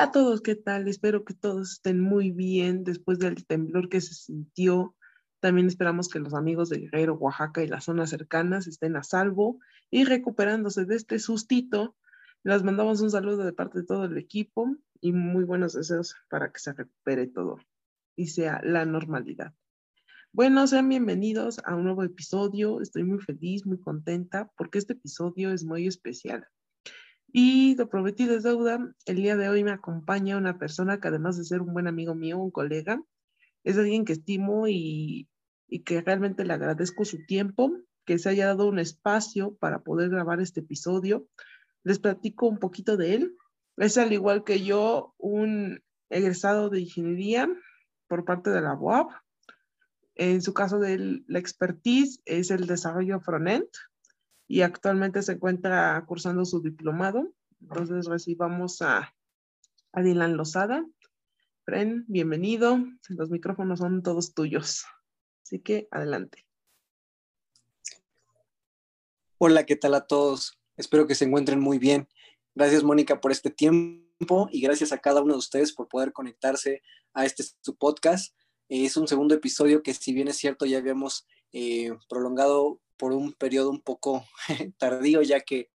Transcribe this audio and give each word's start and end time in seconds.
Hola 0.00 0.08
a 0.08 0.12
todos, 0.12 0.40
¿qué 0.40 0.54
tal? 0.54 0.88
Espero 0.88 1.26
que 1.26 1.34
todos 1.34 1.72
estén 1.72 2.00
muy 2.00 2.30
bien 2.30 2.84
después 2.84 3.18
del 3.18 3.44
temblor 3.44 3.90
que 3.90 4.00
se 4.00 4.14
sintió. 4.14 4.96
También 5.40 5.66
esperamos 5.66 6.08
que 6.08 6.20
los 6.20 6.32
amigos 6.32 6.70
de 6.70 6.78
Guerrero, 6.78 7.16
Oaxaca 7.16 7.62
y 7.62 7.66
las 7.66 7.84
zonas 7.84 8.08
cercanas 8.08 8.66
estén 8.66 8.96
a 8.96 9.02
salvo 9.02 9.58
y 9.90 10.04
recuperándose 10.04 10.86
de 10.86 10.96
este 10.96 11.18
sustito. 11.18 11.98
Les 12.44 12.62
mandamos 12.62 13.02
un 13.02 13.10
saludo 13.10 13.44
de 13.44 13.52
parte 13.52 13.80
de 13.80 13.84
todo 13.84 14.06
el 14.06 14.16
equipo 14.16 14.74
y 15.02 15.12
muy 15.12 15.44
buenos 15.44 15.74
deseos 15.74 16.16
para 16.30 16.50
que 16.50 16.60
se 16.60 16.72
recupere 16.72 17.26
todo 17.26 17.58
y 18.16 18.28
sea 18.28 18.62
la 18.64 18.86
normalidad. 18.86 19.52
Bueno, 20.32 20.66
sean 20.66 20.88
bienvenidos 20.88 21.60
a 21.62 21.74
un 21.74 21.84
nuevo 21.84 22.04
episodio. 22.04 22.80
Estoy 22.80 23.04
muy 23.04 23.18
feliz, 23.18 23.66
muy 23.66 23.78
contenta 23.78 24.50
porque 24.56 24.78
este 24.78 24.94
episodio 24.94 25.52
es 25.52 25.62
muy 25.62 25.86
especial. 25.86 26.48
Y 27.32 27.76
lo 27.76 27.88
prometido 27.88 28.34
es 28.34 28.42
deuda. 28.42 28.92
El 29.06 29.16
día 29.16 29.36
de 29.36 29.48
hoy 29.48 29.62
me 29.62 29.70
acompaña 29.70 30.36
una 30.36 30.58
persona 30.58 31.00
que 31.00 31.08
además 31.08 31.36
de 31.36 31.44
ser 31.44 31.60
un 31.60 31.72
buen 31.72 31.86
amigo 31.86 32.14
mío, 32.14 32.38
un 32.38 32.50
colega, 32.50 33.00
es 33.62 33.78
alguien 33.78 34.04
que 34.04 34.14
estimo 34.14 34.66
y, 34.66 35.28
y 35.68 35.82
que 35.82 36.00
realmente 36.00 36.44
le 36.44 36.54
agradezco 36.54 37.04
su 37.04 37.24
tiempo, 37.26 37.72
que 38.04 38.18
se 38.18 38.30
haya 38.30 38.46
dado 38.46 38.68
un 38.68 38.78
espacio 38.78 39.54
para 39.56 39.82
poder 39.82 40.10
grabar 40.10 40.40
este 40.40 40.60
episodio. 40.60 41.28
Les 41.84 41.98
platico 41.98 42.48
un 42.48 42.58
poquito 42.58 42.96
de 42.96 43.14
él. 43.14 43.36
Es 43.76 43.96
al 43.96 44.12
igual 44.12 44.42
que 44.42 44.64
yo, 44.64 45.14
un 45.16 45.80
egresado 46.08 46.68
de 46.68 46.80
ingeniería 46.80 47.48
por 48.08 48.24
parte 48.24 48.50
de 48.50 48.60
la 48.60 48.74
UAP. 48.74 49.12
En 50.16 50.42
su 50.42 50.52
caso 50.52 50.80
de 50.80 51.22
la 51.26 51.38
expertise 51.38 52.20
es 52.24 52.50
el 52.50 52.66
desarrollo 52.66 53.20
frontend 53.20 53.68
y 54.50 54.62
actualmente 54.62 55.22
se 55.22 55.34
encuentra 55.34 56.04
cursando 56.08 56.44
su 56.44 56.60
diplomado. 56.60 57.32
Entonces 57.60 58.06
recibamos 58.06 58.82
a, 58.82 59.14
a 59.92 60.02
Dylan 60.02 60.36
Lozada. 60.36 60.84
Fren, 61.64 62.04
bienvenido. 62.08 62.80
Los 63.10 63.30
micrófonos 63.30 63.78
son 63.78 64.02
todos 64.02 64.34
tuyos. 64.34 64.86
Así 65.44 65.60
que 65.60 65.86
adelante. 65.92 66.48
Hola, 69.38 69.64
¿qué 69.66 69.76
tal 69.76 69.94
a 69.94 70.08
todos? 70.08 70.58
Espero 70.76 71.06
que 71.06 71.14
se 71.14 71.26
encuentren 71.26 71.60
muy 71.60 71.78
bien. 71.78 72.08
Gracias, 72.56 72.82
Mónica, 72.82 73.20
por 73.20 73.30
este 73.30 73.50
tiempo 73.50 74.48
y 74.50 74.60
gracias 74.62 74.90
a 74.90 74.98
cada 74.98 75.22
uno 75.22 75.34
de 75.34 75.38
ustedes 75.38 75.72
por 75.72 75.86
poder 75.86 76.12
conectarse 76.12 76.82
a 77.14 77.24
este 77.24 77.44
su 77.60 77.76
podcast. 77.76 78.34
Es 78.68 78.96
un 78.96 79.06
segundo 79.06 79.32
episodio 79.32 79.84
que, 79.84 79.94
si 79.94 80.12
bien 80.12 80.26
es 80.26 80.38
cierto, 80.38 80.66
ya 80.66 80.78
habíamos 80.78 81.28
eh, 81.52 81.96
prolongado 82.08 82.80
por 83.00 83.14
un 83.14 83.32
periodo 83.32 83.70
un 83.70 83.80
poco 83.80 84.26
tardío, 84.78 85.22
ya 85.22 85.40
que 85.40 85.70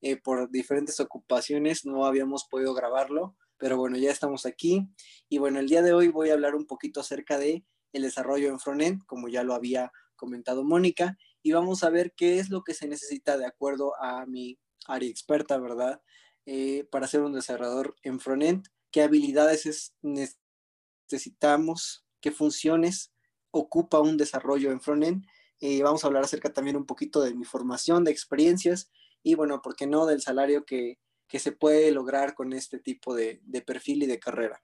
eh, 0.00 0.16
por 0.16 0.50
diferentes 0.50 0.98
ocupaciones 0.98 1.84
no 1.84 2.06
habíamos 2.06 2.46
podido 2.46 2.72
grabarlo, 2.72 3.36
pero 3.58 3.76
bueno, 3.76 3.98
ya 3.98 4.10
estamos 4.10 4.46
aquí. 4.46 4.88
Y 5.28 5.36
bueno, 5.36 5.60
el 5.60 5.68
día 5.68 5.82
de 5.82 5.92
hoy 5.92 6.08
voy 6.08 6.30
a 6.30 6.32
hablar 6.32 6.54
un 6.54 6.66
poquito 6.66 7.00
acerca 7.00 7.38
de 7.38 7.66
el 7.92 8.02
desarrollo 8.02 8.48
en 8.48 8.58
frontend, 8.58 9.04
como 9.04 9.28
ya 9.28 9.42
lo 9.42 9.52
había 9.52 9.92
comentado 10.16 10.64
Mónica, 10.64 11.18
y 11.42 11.52
vamos 11.52 11.84
a 11.84 11.90
ver 11.90 12.14
qué 12.16 12.38
es 12.38 12.48
lo 12.48 12.64
que 12.64 12.72
se 12.72 12.88
necesita 12.88 13.36
de 13.36 13.44
acuerdo 13.44 13.92
a 14.02 14.24
mi 14.24 14.58
área 14.86 15.10
experta, 15.10 15.58
¿verdad? 15.58 16.00
Eh, 16.46 16.88
para 16.90 17.08
ser 17.08 17.20
un 17.20 17.34
desarrollador 17.34 17.94
en 18.02 18.20
frontend, 18.20 18.68
qué 18.90 19.02
habilidades 19.02 19.92
necesitamos, 20.00 22.06
qué 22.22 22.30
funciones 22.30 23.12
ocupa 23.50 24.00
un 24.00 24.16
desarrollo 24.16 24.72
en 24.72 24.80
frontend 24.80 25.26
eh, 25.60 25.82
vamos 25.82 26.02
a 26.02 26.06
hablar 26.06 26.24
acerca 26.24 26.52
también 26.52 26.76
un 26.76 26.86
poquito 26.86 27.22
de 27.22 27.34
mi 27.34 27.44
formación, 27.44 28.04
de 28.04 28.10
experiencias 28.10 28.90
y 29.22 29.34
bueno, 29.34 29.60
¿por 29.62 29.76
qué 29.76 29.86
no 29.86 30.06
del 30.06 30.22
salario 30.22 30.64
que, 30.64 30.98
se 31.32 31.52
puede 31.52 31.92
lograr 31.92 32.34
con 32.34 32.52
este 32.52 32.78
tipo 32.78 33.14
de, 33.14 33.40
perfil 33.66 34.02
y 34.02 34.06
de 34.06 34.18
carrera? 34.18 34.62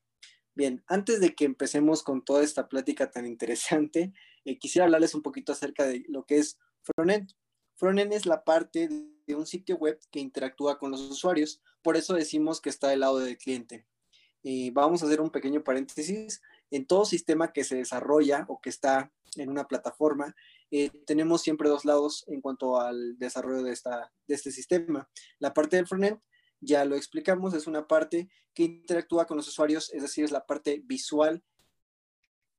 Bien, 0.55 0.83
antes 0.87 1.21
de 1.21 1.35
que 1.35 1.45
empecemos 1.45 2.03
con 2.03 2.25
toda 2.25 2.43
esta 2.43 2.69
plática 2.69 3.11
tan 3.11 3.27
interesante, 3.27 4.13
eh, 4.45 4.59
quisiera 4.59 4.87
hablarles 4.87 5.15
un 5.15 5.23
poquito 5.23 5.53
acerca 5.53 5.87
de 5.87 6.05
lo 6.09 6.25
que 6.25 6.39
es 6.39 6.59
frontend. 6.83 7.31
Frontend 7.77 8.13
es 8.15 8.25
la 8.25 8.43
parte 8.43 8.89
de 9.27 9.35
un 9.35 9.47
sitio 9.47 9.77
web 9.77 10.01
que 10.11 10.21
interactúa 10.21 10.79
con 10.79 10.91
los 10.91 11.03
usuarios, 11.03 11.61
por 11.83 11.97
eso 11.97 12.15
decimos 12.15 12.61
que 12.61 12.71
está 12.71 12.89
del 12.89 13.01
lado 13.01 13.19
del 13.19 13.37
cliente. 13.37 13.87
Eh, 14.43 14.71
vamos 14.73 15.03
a 15.03 15.07
hacer 15.07 15.21
un 15.21 15.31
pequeño 15.31 15.63
paréntesis. 15.63 16.41
En 16.71 16.87
todo 16.87 17.05
sistema 17.05 17.53
que 17.53 17.65
se 17.65 17.77
desarrolla 17.77 18.45
o 18.49 18.61
que 18.61 18.71
está 18.71 19.13
en 19.37 19.51
una 19.51 19.69
plataforma, 19.69 20.35
eh, 20.79 20.91
tenemos 21.07 21.41
siempre 21.41 21.69
dos 21.69 21.85
lados 21.85 22.25
en 22.27 22.41
cuanto 22.43 22.79
al 22.81 23.19
desarrollo 23.19 23.63
de, 23.63 23.73
esta, 23.73 24.13
de 24.27 24.35
este 24.35 24.51
sistema. 24.51 25.09
La 25.39 25.55
parte 25.55 25.77
del 25.77 25.87
frontend, 25.87 26.21
ya 26.61 26.85
lo 26.85 26.97
explicamos, 26.97 27.55
es 27.55 27.67
una 27.67 27.87
parte 27.87 28.29
que 28.53 28.65
interactúa 28.65 29.27
con 29.27 29.39
los 29.39 29.49
usuarios, 29.49 29.91
es 29.95 30.03
decir, 30.03 30.25
es 30.25 30.33
la 30.33 30.45
parte 30.45 30.83
visual 30.85 31.43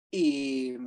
y 0.09 0.77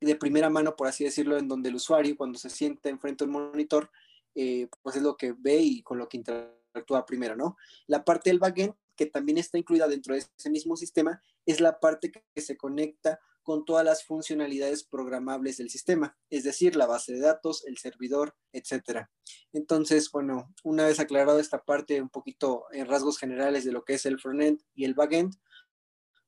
de 0.00 0.16
primera 0.16 0.50
mano, 0.50 0.76
por 0.76 0.86
así 0.86 1.04
decirlo, 1.04 1.38
en 1.38 1.48
donde 1.48 1.68
el 1.70 1.76
usuario 1.76 2.16
cuando 2.16 2.38
se 2.38 2.50
sienta 2.50 2.90
enfrente 2.90 3.24
a 3.24 3.26
un 3.26 3.32
monitor, 3.32 3.90
eh, 4.34 4.68
pues 4.82 4.96
es 4.96 5.02
lo 5.02 5.16
que 5.16 5.32
ve 5.32 5.56
y 5.56 5.82
con 5.82 5.98
lo 5.98 6.08
que 6.08 6.18
interactúa 6.18 7.06
primero, 7.06 7.36
¿no? 7.36 7.56
La 7.86 8.04
parte 8.04 8.28
del 8.30 8.38
backend, 8.38 8.74
que 8.96 9.06
también 9.06 9.38
está 9.38 9.56
incluida 9.56 9.88
dentro 9.88 10.14
de 10.14 10.20
ese 10.20 10.50
mismo 10.50 10.76
sistema, 10.76 11.22
es 11.46 11.60
la 11.60 11.80
parte 11.80 12.12
que 12.12 12.40
se 12.42 12.56
conecta 12.56 13.18
con 13.46 13.64
todas 13.64 13.84
las 13.84 14.02
funcionalidades 14.02 14.82
programables 14.82 15.58
del 15.58 15.70
sistema, 15.70 16.18
es 16.30 16.42
decir, 16.42 16.74
la 16.74 16.86
base 16.86 17.12
de 17.12 17.20
datos, 17.20 17.64
el 17.64 17.78
servidor, 17.78 18.34
etcétera. 18.52 19.08
Entonces, 19.52 20.10
bueno, 20.10 20.52
una 20.64 20.84
vez 20.84 20.98
aclarado 20.98 21.38
esta 21.38 21.62
parte 21.62 22.02
un 22.02 22.08
poquito 22.08 22.64
en 22.72 22.88
rasgos 22.88 23.18
generales 23.18 23.64
de 23.64 23.70
lo 23.70 23.84
que 23.84 23.94
es 23.94 24.04
el 24.04 24.18
frontend 24.18 24.62
y 24.74 24.84
el 24.84 24.94
backend, 24.94 25.36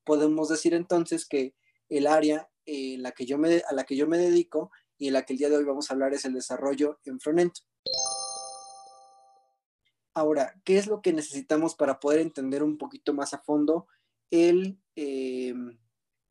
podemos 0.04 0.48
decir 0.48 0.74
entonces 0.74 1.26
que 1.26 1.56
el 1.88 2.06
área 2.06 2.48
en 2.66 3.02
la 3.02 3.10
que 3.10 3.26
yo 3.26 3.36
me, 3.36 3.64
a 3.68 3.72
la 3.74 3.82
que 3.82 3.96
yo 3.96 4.06
me 4.06 4.16
dedico 4.16 4.70
y 4.96 5.08
en 5.08 5.14
la 5.14 5.24
que 5.24 5.32
el 5.32 5.40
día 5.40 5.48
de 5.48 5.56
hoy 5.56 5.64
vamos 5.64 5.90
a 5.90 5.94
hablar 5.94 6.14
es 6.14 6.24
el 6.24 6.34
desarrollo 6.34 7.00
en 7.04 7.18
frontend. 7.18 7.50
Ahora, 10.14 10.54
¿qué 10.62 10.78
es 10.78 10.86
lo 10.86 11.02
que 11.02 11.12
necesitamos 11.12 11.74
para 11.74 11.98
poder 11.98 12.20
entender 12.20 12.62
un 12.62 12.78
poquito 12.78 13.12
más 13.12 13.34
a 13.34 13.42
fondo 13.42 13.88
el, 14.30 14.78
eh, 14.94 15.52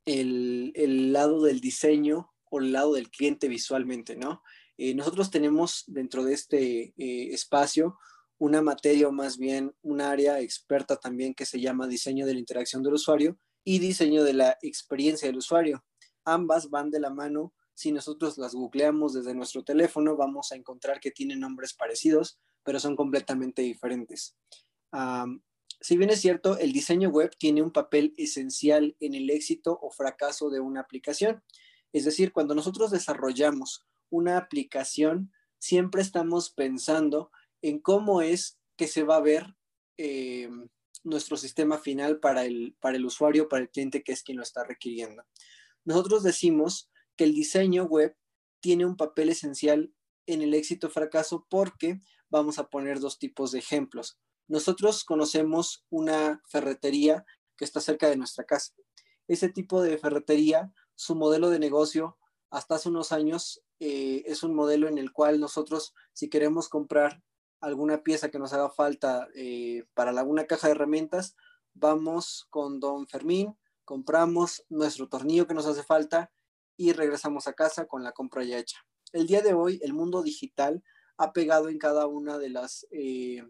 el, 0.08 1.12
lado 1.12 1.42
del 1.42 1.60
diseño 1.60 2.32
o 2.50 2.60
el 2.60 2.72
lado 2.72 2.94
del 2.94 3.10
cliente 3.10 3.48
visualmente, 3.48 4.16
¿no? 4.16 4.42
Eh, 4.78 4.94
nosotros 4.94 5.30
tenemos 5.30 5.84
dentro 5.86 6.24
de 6.24 6.34
este 6.34 6.94
eh, 6.96 7.32
espacio 7.32 7.98
una 8.38 8.62
materia 8.62 9.08
o 9.08 9.12
más 9.12 9.36
bien 9.36 9.74
un 9.82 10.00
área 10.00 10.40
experta 10.40 10.96
también 10.96 11.34
que 11.34 11.44
se 11.44 11.60
llama 11.60 11.88
diseño 11.88 12.24
de 12.24 12.34
la 12.34 12.38
interacción 12.38 12.82
del 12.82 12.94
usuario 12.94 13.36
y 13.64 13.80
diseño 13.80 14.22
de 14.22 14.32
la 14.32 14.56
experiencia 14.62 15.28
del 15.28 15.38
usuario. 15.38 15.84
Ambas 16.24 16.70
van 16.70 16.90
de 16.90 17.00
la 17.00 17.10
mano. 17.10 17.52
Si 17.74 17.90
nosotros 17.92 18.38
las 18.38 18.54
googleamos 18.54 19.14
desde 19.14 19.34
nuestro 19.34 19.64
teléfono, 19.64 20.16
vamos 20.16 20.52
a 20.52 20.56
encontrar 20.56 21.00
que 21.00 21.10
tienen 21.10 21.40
nombres 21.40 21.74
parecidos, 21.74 22.38
pero 22.62 22.78
son 22.78 22.96
completamente 22.96 23.62
diferentes. 23.62 24.36
Si 25.80 25.96
bien 25.96 26.10
es 26.10 26.20
cierto, 26.20 26.58
el 26.58 26.72
diseño 26.72 27.08
web 27.10 27.30
tiene 27.38 27.62
un 27.62 27.72
papel 27.72 28.14
esencial 28.16 28.96
en 29.00 29.14
el 29.14 29.30
éxito 29.30 29.78
o 29.80 29.90
fracaso 29.90 30.50
de 30.50 30.60
una 30.60 30.80
aplicación. 30.80 31.42
Es 31.92 32.04
decir, 32.04 32.32
cuando 32.32 32.54
nosotros 32.54 32.90
desarrollamos 32.90 33.86
una 34.10 34.38
aplicación, 34.38 35.32
siempre 35.58 36.02
estamos 36.02 36.50
pensando 36.50 37.30
en 37.62 37.78
cómo 37.78 38.22
es 38.22 38.58
que 38.76 38.88
se 38.88 39.04
va 39.04 39.16
a 39.16 39.20
ver 39.20 39.56
eh, 39.96 40.48
nuestro 41.04 41.36
sistema 41.36 41.78
final 41.78 42.18
para 42.18 42.44
el, 42.44 42.76
para 42.80 42.96
el 42.96 43.04
usuario, 43.04 43.48
para 43.48 43.62
el 43.62 43.70
cliente 43.70 44.02
que 44.02 44.12
es 44.12 44.22
quien 44.22 44.36
lo 44.36 44.42
está 44.42 44.64
requiriendo. 44.64 45.24
Nosotros 45.84 46.22
decimos 46.22 46.90
que 47.16 47.24
el 47.24 47.34
diseño 47.34 47.84
web 47.84 48.16
tiene 48.60 48.84
un 48.84 48.96
papel 48.96 49.28
esencial 49.28 49.92
en 50.26 50.42
el 50.42 50.54
éxito 50.54 50.88
o 50.88 50.90
fracaso 50.90 51.46
porque 51.48 52.00
vamos 52.28 52.58
a 52.58 52.68
poner 52.68 53.00
dos 53.00 53.18
tipos 53.18 53.52
de 53.52 53.60
ejemplos. 53.60 54.18
Nosotros 54.48 55.04
conocemos 55.04 55.84
una 55.90 56.42
ferretería 56.48 57.24
que 57.56 57.64
está 57.64 57.80
cerca 57.80 58.08
de 58.08 58.16
nuestra 58.16 58.44
casa. 58.44 58.72
Ese 59.26 59.50
tipo 59.50 59.82
de 59.82 59.98
ferretería, 59.98 60.72
su 60.94 61.14
modelo 61.14 61.50
de 61.50 61.58
negocio 61.58 62.16
hasta 62.50 62.76
hace 62.76 62.88
unos 62.88 63.12
años 63.12 63.62
eh, 63.78 64.22
es 64.26 64.42
un 64.42 64.54
modelo 64.54 64.88
en 64.88 64.96
el 64.96 65.12
cual 65.12 65.38
nosotros, 65.38 65.94
si 66.14 66.30
queremos 66.30 66.68
comprar 66.68 67.22
alguna 67.60 68.02
pieza 68.02 68.30
que 68.30 68.38
nos 68.38 68.52
haga 68.54 68.70
falta 68.70 69.28
eh, 69.34 69.84
para 69.94 70.10
alguna 70.10 70.46
caja 70.46 70.68
de 70.68 70.72
herramientas, 70.72 71.36
vamos 71.74 72.46
con 72.48 72.80
don 72.80 73.06
Fermín, 73.06 73.54
compramos 73.84 74.64
nuestro 74.70 75.08
tornillo 75.08 75.46
que 75.46 75.54
nos 75.54 75.66
hace 75.66 75.82
falta 75.82 76.32
y 76.76 76.92
regresamos 76.92 77.48
a 77.48 77.52
casa 77.52 77.86
con 77.86 78.02
la 78.02 78.12
compra 78.12 78.44
ya 78.44 78.58
hecha. 78.58 78.78
El 79.12 79.26
día 79.26 79.42
de 79.42 79.52
hoy, 79.52 79.78
el 79.82 79.92
mundo 79.92 80.22
digital 80.22 80.82
ha 81.18 81.32
pegado 81.32 81.68
en 81.68 81.78
cada 81.78 82.06
una 82.06 82.38
de 82.38 82.48
las 82.48 82.86
eh, 82.92 83.42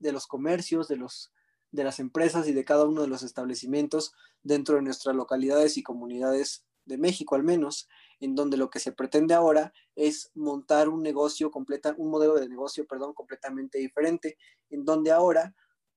de 0.00 0.12
los 0.12 0.26
comercios, 0.26 0.88
de, 0.88 0.96
los, 0.96 1.32
de 1.70 1.84
las 1.84 2.00
empresas 2.00 2.48
y 2.48 2.52
de 2.52 2.64
cada 2.64 2.86
uno 2.86 3.02
de 3.02 3.08
los 3.08 3.22
establecimientos 3.22 4.12
dentro 4.42 4.76
de 4.76 4.82
nuestras 4.82 5.14
localidades 5.14 5.76
y 5.76 5.82
comunidades 5.82 6.64
de 6.84 6.98
México 6.98 7.36
al 7.36 7.44
menos, 7.44 7.88
en 8.18 8.34
donde 8.34 8.56
lo 8.56 8.70
que 8.70 8.80
se 8.80 8.92
pretende 8.92 9.34
ahora 9.34 9.72
es 9.94 10.30
montar 10.34 10.88
un 10.88 11.02
negocio 11.02 11.50
completa, 11.50 11.94
un 11.96 12.10
modelo 12.10 12.34
de 12.34 12.48
negocio, 12.48 12.86
perdón, 12.86 13.14
completamente 13.14 13.78
diferente, 13.78 14.36
en 14.70 14.84
donde 14.84 15.12
ahora 15.12 15.54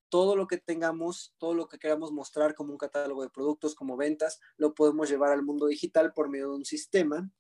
todo 0.10 0.36
lo 0.36 0.46
que 0.46 0.58
tengamos, 0.58 1.34
todo 1.40 1.56
lo 1.56 1.68
que 1.68 1.80
queramos 1.80 2.12
mostrar 2.12 2.54
como 2.54 2.72
un 2.72 2.78
catálogo 2.78 3.24
de 3.24 3.32
productos, 3.32 3.74
como 3.74 3.98
ventas, 3.98 4.40
lo 4.58 4.76
podemos 4.76 5.10
llevar 5.10 5.32
al 5.32 5.42
mundo 5.42 5.66
digital 5.66 6.14
por 6.14 6.30
medio 6.30 6.50
de 6.50 6.56
un 6.58 6.66
sistema 6.66 7.32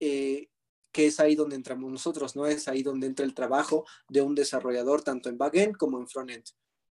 eh, 0.00 0.48
que 0.94 1.06
es 1.08 1.18
ahí 1.18 1.34
donde 1.34 1.56
entramos 1.56 1.90
nosotros, 1.90 2.36
¿no? 2.36 2.46
Es 2.46 2.68
ahí 2.68 2.84
donde 2.84 3.08
entra 3.08 3.26
el 3.26 3.34
trabajo 3.34 3.84
de 4.08 4.22
un 4.22 4.36
desarrollador, 4.36 5.02
tanto 5.02 5.28
en 5.28 5.36
backend 5.36 5.76
como 5.76 5.98
en 5.98 6.06
frontend, 6.06 6.44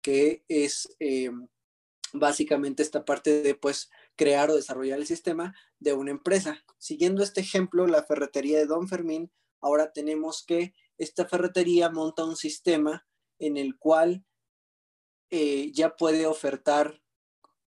que 0.02 0.44
es 0.48 0.96
eh, 0.98 1.30
básicamente 2.12 2.82
esta 2.82 3.04
parte 3.04 3.42
de, 3.42 3.54
pues, 3.54 3.90
crear 4.16 4.50
o 4.50 4.56
desarrollar 4.56 4.98
el 4.98 5.06
sistema 5.06 5.54
de 5.78 5.92
una 5.92 6.10
empresa. 6.10 6.64
Siguiendo 6.78 7.22
este 7.22 7.42
ejemplo, 7.42 7.86
la 7.86 8.02
ferretería 8.02 8.58
de 8.58 8.66
Don 8.66 8.88
Fermín, 8.88 9.30
ahora 9.60 9.92
tenemos 9.92 10.44
que 10.44 10.74
esta 10.98 11.24
ferretería 11.26 11.88
monta 11.88 12.24
un 12.24 12.36
sistema 12.36 13.06
en 13.38 13.56
el 13.56 13.78
cual 13.78 14.24
eh, 15.30 15.70
ya 15.72 15.96
puede 15.96 16.26
ofertar 16.26 17.00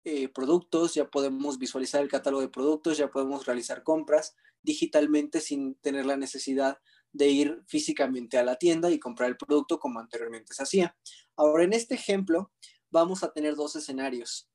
eh, 0.05 0.29
productos, 0.31 0.94
ya 0.94 1.11
podemos 1.11 1.58
visualizar 1.58 2.00
el 2.00 2.08
catálogo 2.08 2.40
de 2.40 2.49
productos, 2.49 2.96
ya 2.96 3.11
podemos 3.11 3.44
realizar 3.44 3.82
compras, 3.82 4.34
digitalmente 4.62 5.41
sin 5.41 5.75
tener 5.76 6.06
la 6.06 6.17
necesidad 6.17 6.79
de 7.12 7.29
ir 7.29 7.62
físicamente 7.67 8.38
a 8.38 8.44
la 8.44 8.56
tienda 8.56 8.91
y 8.91 8.99
comprar 8.99 9.29
el 9.29 9.37
producto 9.37 9.79
como 9.79 10.00
anteriormente 10.00 10.55
se 10.55 10.62
hacía. 10.62 10.97
Ahora, 11.37 11.64
en 11.64 11.73
este 11.73 11.94
ejemplo, 11.94 12.53
vamos 12.91 13.23
a 13.23 13.32
tener 13.32 13.55
dos 13.55 13.76
escenarios. 13.76 14.49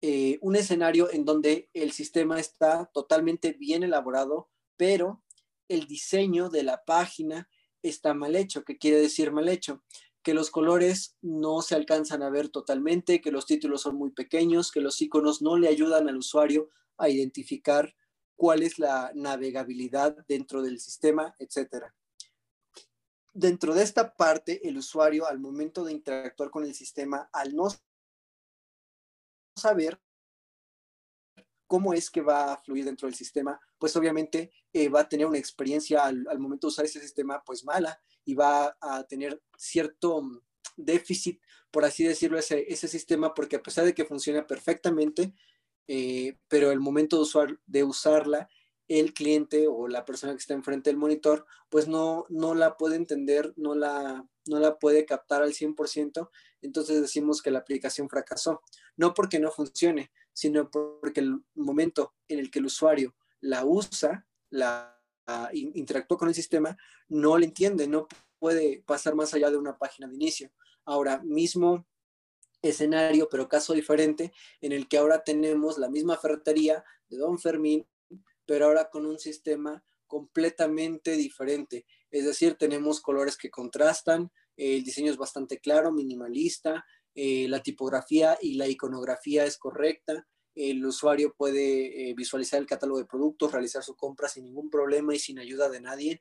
Eh, 0.00 0.38
un 0.42 0.54
escenario 0.54 1.10
en 1.10 1.24
donde 1.24 1.70
el 1.74 1.92
sistema 1.92 2.38
está 2.38 2.88
totalmente 2.92 3.52
bien 3.52 3.82
elaborado, 3.82 4.48
pero 4.76 5.24
el 5.68 5.86
diseño 5.86 6.50
de 6.50 6.62
la 6.62 6.84
página 6.84 7.48
está 7.82 8.14
mal 8.14 8.36
hecho. 8.36 8.64
¿Qué 8.64 8.78
quiere 8.78 9.00
decir 9.00 9.32
mal 9.32 9.48
hecho? 9.48 9.82
Que 10.22 10.34
los 10.34 10.50
colores 10.50 11.16
no 11.20 11.62
se 11.62 11.74
alcanzan 11.74 12.22
a 12.22 12.30
ver 12.30 12.48
totalmente, 12.48 13.20
que 13.20 13.32
los 13.32 13.46
títulos 13.46 13.82
son 13.82 13.96
muy 13.96 14.10
pequeños, 14.10 14.70
que 14.70 14.80
los 14.80 15.00
iconos 15.00 15.42
no 15.42 15.56
le 15.56 15.68
ayudan 15.68 16.08
al 16.08 16.18
usuario 16.18 16.70
a 16.96 17.08
identificar 17.08 17.94
cuál 18.38 18.62
es 18.62 18.78
la 18.78 19.10
navegabilidad 19.16 20.24
dentro 20.28 20.62
del 20.62 20.78
sistema, 20.78 21.34
etcétera. 21.40 21.92
Dentro 23.34 23.74
de 23.74 23.82
esta 23.82 24.14
parte, 24.14 24.66
el 24.68 24.78
usuario 24.78 25.26
al 25.26 25.40
momento 25.40 25.84
de 25.84 25.92
interactuar 25.92 26.48
con 26.48 26.64
el 26.64 26.72
sistema, 26.72 27.28
al 27.32 27.56
no 27.56 27.66
saber 29.56 30.00
cómo 31.66 31.92
es 31.92 32.10
que 32.10 32.20
va 32.20 32.52
a 32.52 32.56
fluir 32.58 32.84
dentro 32.84 33.08
del 33.08 33.16
sistema, 33.16 33.60
pues 33.76 33.96
obviamente 33.96 34.52
eh, 34.72 34.88
va 34.88 35.00
a 35.00 35.08
tener 35.08 35.26
una 35.26 35.38
experiencia 35.38 36.04
al, 36.04 36.38
momento 36.38 36.68
de 36.68 36.72
usar 36.72 36.84
ese 36.84 37.00
sistema 37.00 37.42
pues 37.44 37.64
mala 37.64 38.00
y 38.24 38.36
va 38.36 38.76
a 38.80 39.02
tener 39.02 39.42
cierto 39.56 40.22
déficit, 40.76 41.42
por 41.72 41.84
así 41.84 42.04
decirlo, 42.04 42.38
ese, 42.38 42.72
ese 42.72 42.86
sistema, 42.86 43.34
porque 43.34 43.56
a 43.56 43.62
pesar 43.62 43.84
de 43.84 43.94
que 43.94 44.04
funciona 44.04 44.46
perfectamente, 44.46 45.34
eh, 45.88 46.38
pero 46.48 46.70
el 46.70 46.80
momento 46.80 47.16
de, 47.16 47.22
usar, 47.22 47.58
de 47.66 47.82
usarla, 47.82 48.48
el 48.86 49.12
cliente 49.12 49.66
o 49.68 49.88
la 49.88 50.04
persona 50.04 50.32
que 50.32 50.38
está 50.38 50.54
enfrente 50.54 50.90
del 50.90 50.96
monitor, 50.96 51.46
pues 51.68 51.88
no, 51.88 52.24
no 52.28 52.54
la 52.54 52.76
puede 52.76 52.96
entender, 52.96 53.52
no 53.56 53.74
la, 53.74 54.26
no 54.46 54.60
la 54.60 54.78
puede 54.78 55.04
captar 55.04 55.42
al 55.42 55.52
100%, 55.52 56.30
entonces 56.62 57.00
decimos 57.00 57.42
que 57.42 57.50
la 57.50 57.58
aplicación 57.58 58.08
fracasó. 58.08 58.62
No 58.96 59.14
porque 59.14 59.38
no 59.38 59.50
funcione, 59.50 60.10
sino 60.32 60.70
porque 60.70 61.20
el 61.20 61.42
momento 61.54 62.14
en 62.28 62.38
el 62.38 62.50
que 62.50 62.60
el 62.60 62.66
usuario 62.66 63.14
la 63.40 63.64
usa, 63.64 64.26
la, 64.50 64.94
interactúa 65.52 66.16
con 66.16 66.28
el 66.28 66.34
sistema, 66.34 66.76
no 67.08 67.36
le 67.36 67.46
entiende, 67.46 67.86
no 67.86 68.08
puede 68.38 68.82
pasar 68.86 69.14
más 69.14 69.34
allá 69.34 69.50
de 69.50 69.58
una 69.58 69.76
página 69.76 70.08
de 70.08 70.14
inicio. 70.14 70.50
Ahora, 70.86 71.20
mismo 71.22 71.86
escenario, 72.62 73.28
pero 73.30 73.48
caso 73.48 73.74
diferente, 73.74 74.32
en 74.60 74.72
el 74.72 74.88
que 74.88 74.98
ahora 74.98 75.22
tenemos 75.24 75.78
la 75.78 75.88
misma 75.88 76.16
ferretería 76.16 76.84
de 77.08 77.18
Don 77.18 77.38
Fermín, 77.38 77.86
pero 78.46 78.66
ahora 78.66 78.90
con 78.90 79.06
un 79.06 79.18
sistema 79.18 79.84
completamente 80.06 81.12
diferente. 81.12 81.86
Es 82.10 82.24
decir, 82.24 82.54
tenemos 82.54 83.00
colores 83.00 83.36
que 83.36 83.50
contrastan, 83.50 84.32
el 84.56 84.82
diseño 84.82 85.10
es 85.10 85.18
bastante 85.18 85.58
claro, 85.58 85.92
minimalista, 85.92 86.84
eh, 87.14 87.46
la 87.48 87.62
tipografía 87.62 88.38
y 88.40 88.54
la 88.54 88.68
iconografía 88.68 89.44
es 89.44 89.58
correcta, 89.58 90.26
el 90.54 90.84
usuario 90.84 91.34
puede 91.36 92.10
eh, 92.10 92.14
visualizar 92.14 92.58
el 92.58 92.66
catálogo 92.66 92.98
de 92.98 93.06
productos, 93.06 93.52
realizar 93.52 93.84
su 93.84 93.94
compra 93.94 94.28
sin 94.28 94.44
ningún 94.44 94.70
problema 94.70 95.14
y 95.14 95.18
sin 95.18 95.38
ayuda 95.38 95.68
de 95.68 95.80
nadie. 95.80 96.20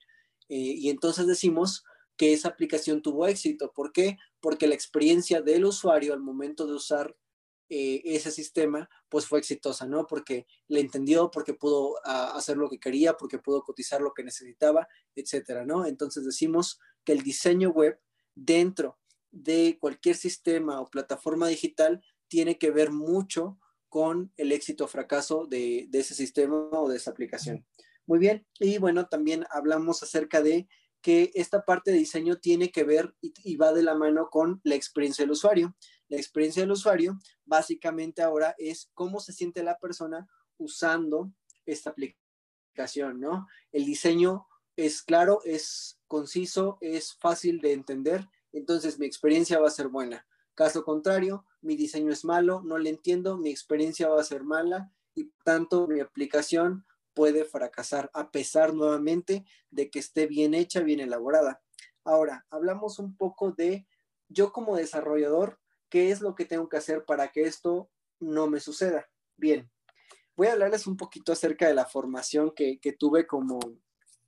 Eh, 0.50 0.56
y 0.57 0.89
entonces 0.89 1.25
decimos 1.25 1.84
que 2.18 2.34
esa 2.34 2.50
aplicación 2.50 3.02
tuvo 3.02 3.28
éxito. 3.28 3.72
¿Por 3.74 3.92
qué? 3.92 4.18
Porque 4.40 4.68
la 4.68 4.75
experiencia 4.75 5.42
del 5.42 5.66
usuario 5.66 6.14
al 6.14 6.19
momento 6.19 6.66
de 6.66 6.74
usar 6.74 7.16
eh, 7.69 8.02
ese 8.06 8.31
sistema, 8.31 8.90
pues 9.10 9.25
fue 9.25 9.40
exitosa, 9.40 9.86
¿no? 9.86 10.08
Porque 10.08 10.48
le 10.69 10.80
entendió, 10.80 11.30
porque 11.30 11.54
pudo 11.54 11.96
ah, 12.06 12.31
hacer 12.36 12.56
lo 12.56 12.69
que 12.69 12.80
quería, 12.80 13.18
porque 13.18 13.40
pudo 13.40 13.62
cotizar 13.62 14.02
lo 14.02 14.14
que 14.14 14.24
necesitaba, 14.24 14.88
etcétera, 15.16 15.66
¿no? 15.66 15.86
Entonces 15.86 16.24
decimos 16.24 16.80
que 17.04 17.12
el 17.12 17.24
diseño 17.24 17.69
web 17.69 18.00
dentro 18.36 18.98
de 19.31 19.78
cualquier 19.81 20.16
sistema 20.16 20.80
o 20.80 20.90
plataforma 20.90 21.50
digital 21.50 22.02
tiene 22.30 22.58
que 22.58 22.72
ver 22.72 22.92
mucho 22.92 23.60
con 23.90 24.31
el 24.38 24.54
éxito 24.54 24.86
o 24.86 24.88
fracaso 24.88 25.46
de, 25.46 25.88
de 25.90 26.00
ese 26.00 26.13
sistema 26.13 26.70
o 26.72 26.88
de 26.88 26.96
esa 26.96 27.12
aplicación. 27.12 27.66
Muy 28.06 28.20
bien, 28.20 28.48
y 28.60 28.78
bueno, 28.78 29.08
también 29.10 29.46
hablamos 29.50 30.02
acerca 30.04 30.42
de 30.42 30.70
que 31.07 31.31
esta 31.36 31.63
parte 31.63 31.92
de 31.92 32.00
diseño 32.00 32.36
tiene 32.36 32.69
que 32.69 32.83
ver 32.83 33.15
y, 33.21 33.56
va 33.56 33.71
de 33.71 33.81
la 33.81 33.95
mano 33.95 34.27
con 34.30 34.59
la 34.65 34.75
experiencia 34.75 35.24
del 35.24 35.31
usuario. 35.31 35.74
La 36.09 36.18
experiencia 36.18 36.63
del 36.63 36.74
usuario 36.74 37.18
básicamente 37.45 38.21
ahora 38.21 38.54
es 38.57 38.92
cómo 38.94 39.21
se 39.21 39.31
siente 39.31 39.63
la 39.63 39.77
persona 39.77 40.27
usando 40.57 41.31
esta 41.65 41.92
aplicación, 41.92 43.21
¿no? 43.21 43.48
El 43.71 43.86
diseño 43.86 44.48
es 44.75 45.01
claro, 45.01 45.39
es 45.45 45.98
conciso, 46.07 46.77
es 46.81 47.13
fácil 47.13 47.62
de 47.62 47.71
entender, 47.71 48.27
entonces 48.51 49.00
mi 49.00 49.06
experiencia 49.06 49.62
va 49.62 49.69
a 49.69 49.71
ser 49.71 49.88
buena. 49.88 50.27
Caso 50.56 50.83
contrario, 50.83 51.45
mi 51.62 51.77
diseño 51.77 52.12
es 52.12 52.25
malo, 52.25 52.63
no 52.65 52.77
le 52.77 52.89
entiendo, 52.89 53.38
mi 53.38 53.50
experiencia 53.50 54.10
va 54.10 54.19
a 54.19 54.25
ser 54.25 54.44
mala 54.44 54.92
y 55.15 55.31
tanto 55.45 55.88
mi 55.88 56.01
aplicación 56.01 56.86
puede 57.18 57.46
fracasar 57.46 58.12
a 58.14 58.30
pesar 58.30 58.75
nuevamente 58.75 59.44
de 59.72 59.90
que 59.90 59.98
esté 59.98 60.28
bien 60.28 60.54
hecha, 60.54 60.81
bien 60.81 61.00
elaborada. 61.00 61.64
Ahora, 62.04 62.46
hablamos 62.52 63.00
un 63.00 63.18
poco 63.18 63.54
de 63.54 63.88
yo 64.30 64.53
como 64.53 64.75
desarrollador, 64.75 65.60
¿qué 65.89 66.12
es 66.12 66.22
lo 66.22 66.36
que 66.36 66.46
tengo 66.46 66.70
que 66.70 66.77
hacer 66.77 67.06
para 67.06 67.32
que 67.32 67.41
esto 67.41 67.89
no 68.20 68.46
me 68.46 68.60
suceda? 68.60 69.10
Bien, 69.36 69.68
voy 70.36 70.46
a 70.46 70.51
hablarles 70.51 70.86
un 70.86 70.96
poquito 70.96 71.32
acerca 71.32 71.68
de 71.68 71.74
la 71.74 71.88
formación 71.88 72.51
que, 72.51 72.80
tuve 73.00 73.25
como, 73.25 73.58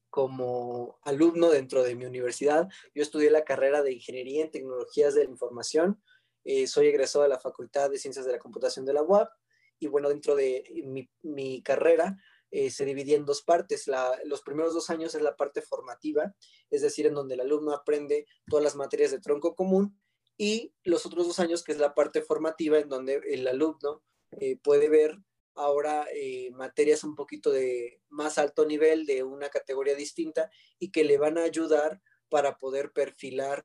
como 0.09 0.97
alumno 1.03 1.51
dentro 1.51 1.83
de 1.83 1.93
mi 1.93 2.05
universidad. 2.05 2.69
Yo 2.95 3.03
estudié 3.03 3.29
la 3.29 3.45
carrera 3.45 3.83
de 3.83 3.93
Ingeniería 3.93 4.43
en 4.43 4.49
Tecnologías 4.49 5.13
de 5.13 5.25
la 5.25 5.29
Información. 5.29 6.01
Eh, 6.43 6.65
soy 6.65 6.87
egresado 6.87 7.21
de 7.21 7.29
la 7.29 7.39
Facultad 7.39 7.91
de 7.91 7.99
Ciencias 7.99 8.25
de 8.25 8.31
la 8.31 8.39
Computación 8.39 8.83
de 8.83 8.93
la 8.93 9.03
UAP. 9.03 9.29
Y 9.77 9.85
bueno, 9.85 10.09
dentro 10.09 10.33
de 10.33 10.63
mi, 10.87 11.07
mi 11.21 11.61
carrera 11.61 12.17
eh, 12.51 12.71
se 12.71 12.85
dividía 12.85 13.15
en 13.15 13.25
dos 13.25 13.43
partes. 13.43 13.89
los 14.25 14.41
primeros 14.41 14.73
dos 14.73 14.89
años 14.89 15.13
es 15.13 15.21
la 15.21 15.35
parte 15.35 15.61
formativa, 15.61 16.35
es 16.71 16.81
decir, 16.81 17.05
en 17.05 17.13
donde 17.13 17.35
el 17.35 17.41
alumno 17.41 17.73
aprende 17.73 18.25
todas 18.47 18.63
las 18.63 18.75
materias 18.75 19.11
de 19.11 19.19
tronco 19.19 19.55
común, 19.55 19.99
y 20.37 20.73
los 20.83 21.05
otros 21.05 21.27
dos 21.27 21.39
años, 21.39 21.63
que 21.63 21.73
es 21.73 21.79
la 21.79 21.93
parte 21.93 22.21
formativa, 22.21 22.79
en 22.79 22.89
donde 22.89 23.21
el 23.27 23.47
alumno 23.47 24.03
eh, 24.31 24.57
puede 24.57 24.89
ver 24.89 25.17
ahora 25.53 26.07
eh, 26.13 26.49
materias 26.51 27.03
un 27.03 27.15
poquito 27.15 27.51
de 27.51 28.01
más 28.07 28.37
alto 28.37 28.65
nivel, 28.65 29.05
de 29.05 29.23
una 29.23 29.49
categoría 29.49 29.95
distinta, 29.95 30.49
y 30.79 30.91
que 30.91 31.03
le 31.03 31.17
van 31.17 31.37
a 31.37 31.43
ayudar 31.43 32.01
para 32.29 32.57
poder 32.57 32.91
perfilar 32.91 33.63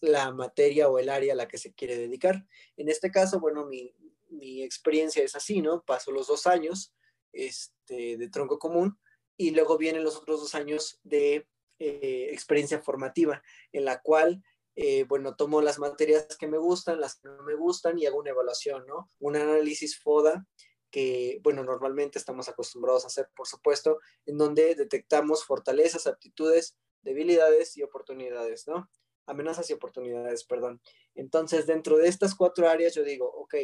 la 0.00 0.30
materia 0.30 0.88
o 0.88 1.00
el 1.00 1.08
área 1.08 1.32
a 1.32 1.36
la 1.36 1.48
que 1.48 1.58
se 1.58 1.74
quiere 1.74 1.96
dedicar. 1.96 2.46
En 2.76 2.88
este 2.88 3.10
caso, 3.10 3.40
bueno, 3.40 3.66
mi, 3.66 3.92
mi 4.28 4.62
experiencia 4.62 5.24
es 5.24 5.34
así, 5.34 5.60
¿no? 5.60 5.82
Paso 5.82 6.12
los 6.12 6.28
dos 6.28 6.46
años 6.46 6.94
este, 7.32 8.16
de 8.16 8.28
tronco 8.28 8.58
común 8.58 8.98
y 9.36 9.52
luego 9.52 9.78
vienen 9.78 10.04
los 10.04 10.16
otros 10.16 10.40
dos 10.40 10.54
años 10.54 11.00
de 11.04 11.48
eh, 11.78 12.28
experiencia 12.32 12.80
formativa, 12.80 13.42
en 13.72 13.84
la 13.84 14.00
cual, 14.00 14.42
eh, 14.74 15.04
bueno, 15.04 15.36
tomo 15.36 15.60
las 15.62 15.78
materias 15.78 16.36
que 16.36 16.48
me 16.48 16.58
gustan, 16.58 17.00
las 17.00 17.16
que 17.16 17.28
no 17.28 17.42
me 17.44 17.54
gustan 17.54 17.98
y 17.98 18.06
hago 18.06 18.18
una 18.18 18.30
evaluación, 18.30 18.84
¿no? 18.86 19.08
Un 19.20 19.36
análisis 19.36 19.98
FODA 19.98 20.44
que, 20.90 21.38
bueno, 21.42 21.62
normalmente 21.62 22.18
estamos 22.18 22.48
acostumbrados 22.48 23.04
a 23.04 23.08
hacer, 23.08 23.28
por 23.36 23.46
supuesto, 23.46 23.98
en 24.26 24.38
donde 24.38 24.74
detectamos 24.74 25.44
fortalezas, 25.44 26.06
aptitudes, 26.06 26.76
debilidades 27.02 27.76
y 27.76 27.82
oportunidades, 27.82 28.66
¿no? 28.66 28.90
Amenazas 29.26 29.70
y 29.70 29.74
oportunidades, 29.74 30.44
perdón. 30.44 30.80
Entonces, 31.14 31.66
dentro 31.66 31.96
de 31.96 32.08
estas 32.08 32.34
cuatro 32.34 32.68
áreas, 32.68 32.94
yo 32.94 33.04
digo, 33.04 33.30
ok, 33.30 33.54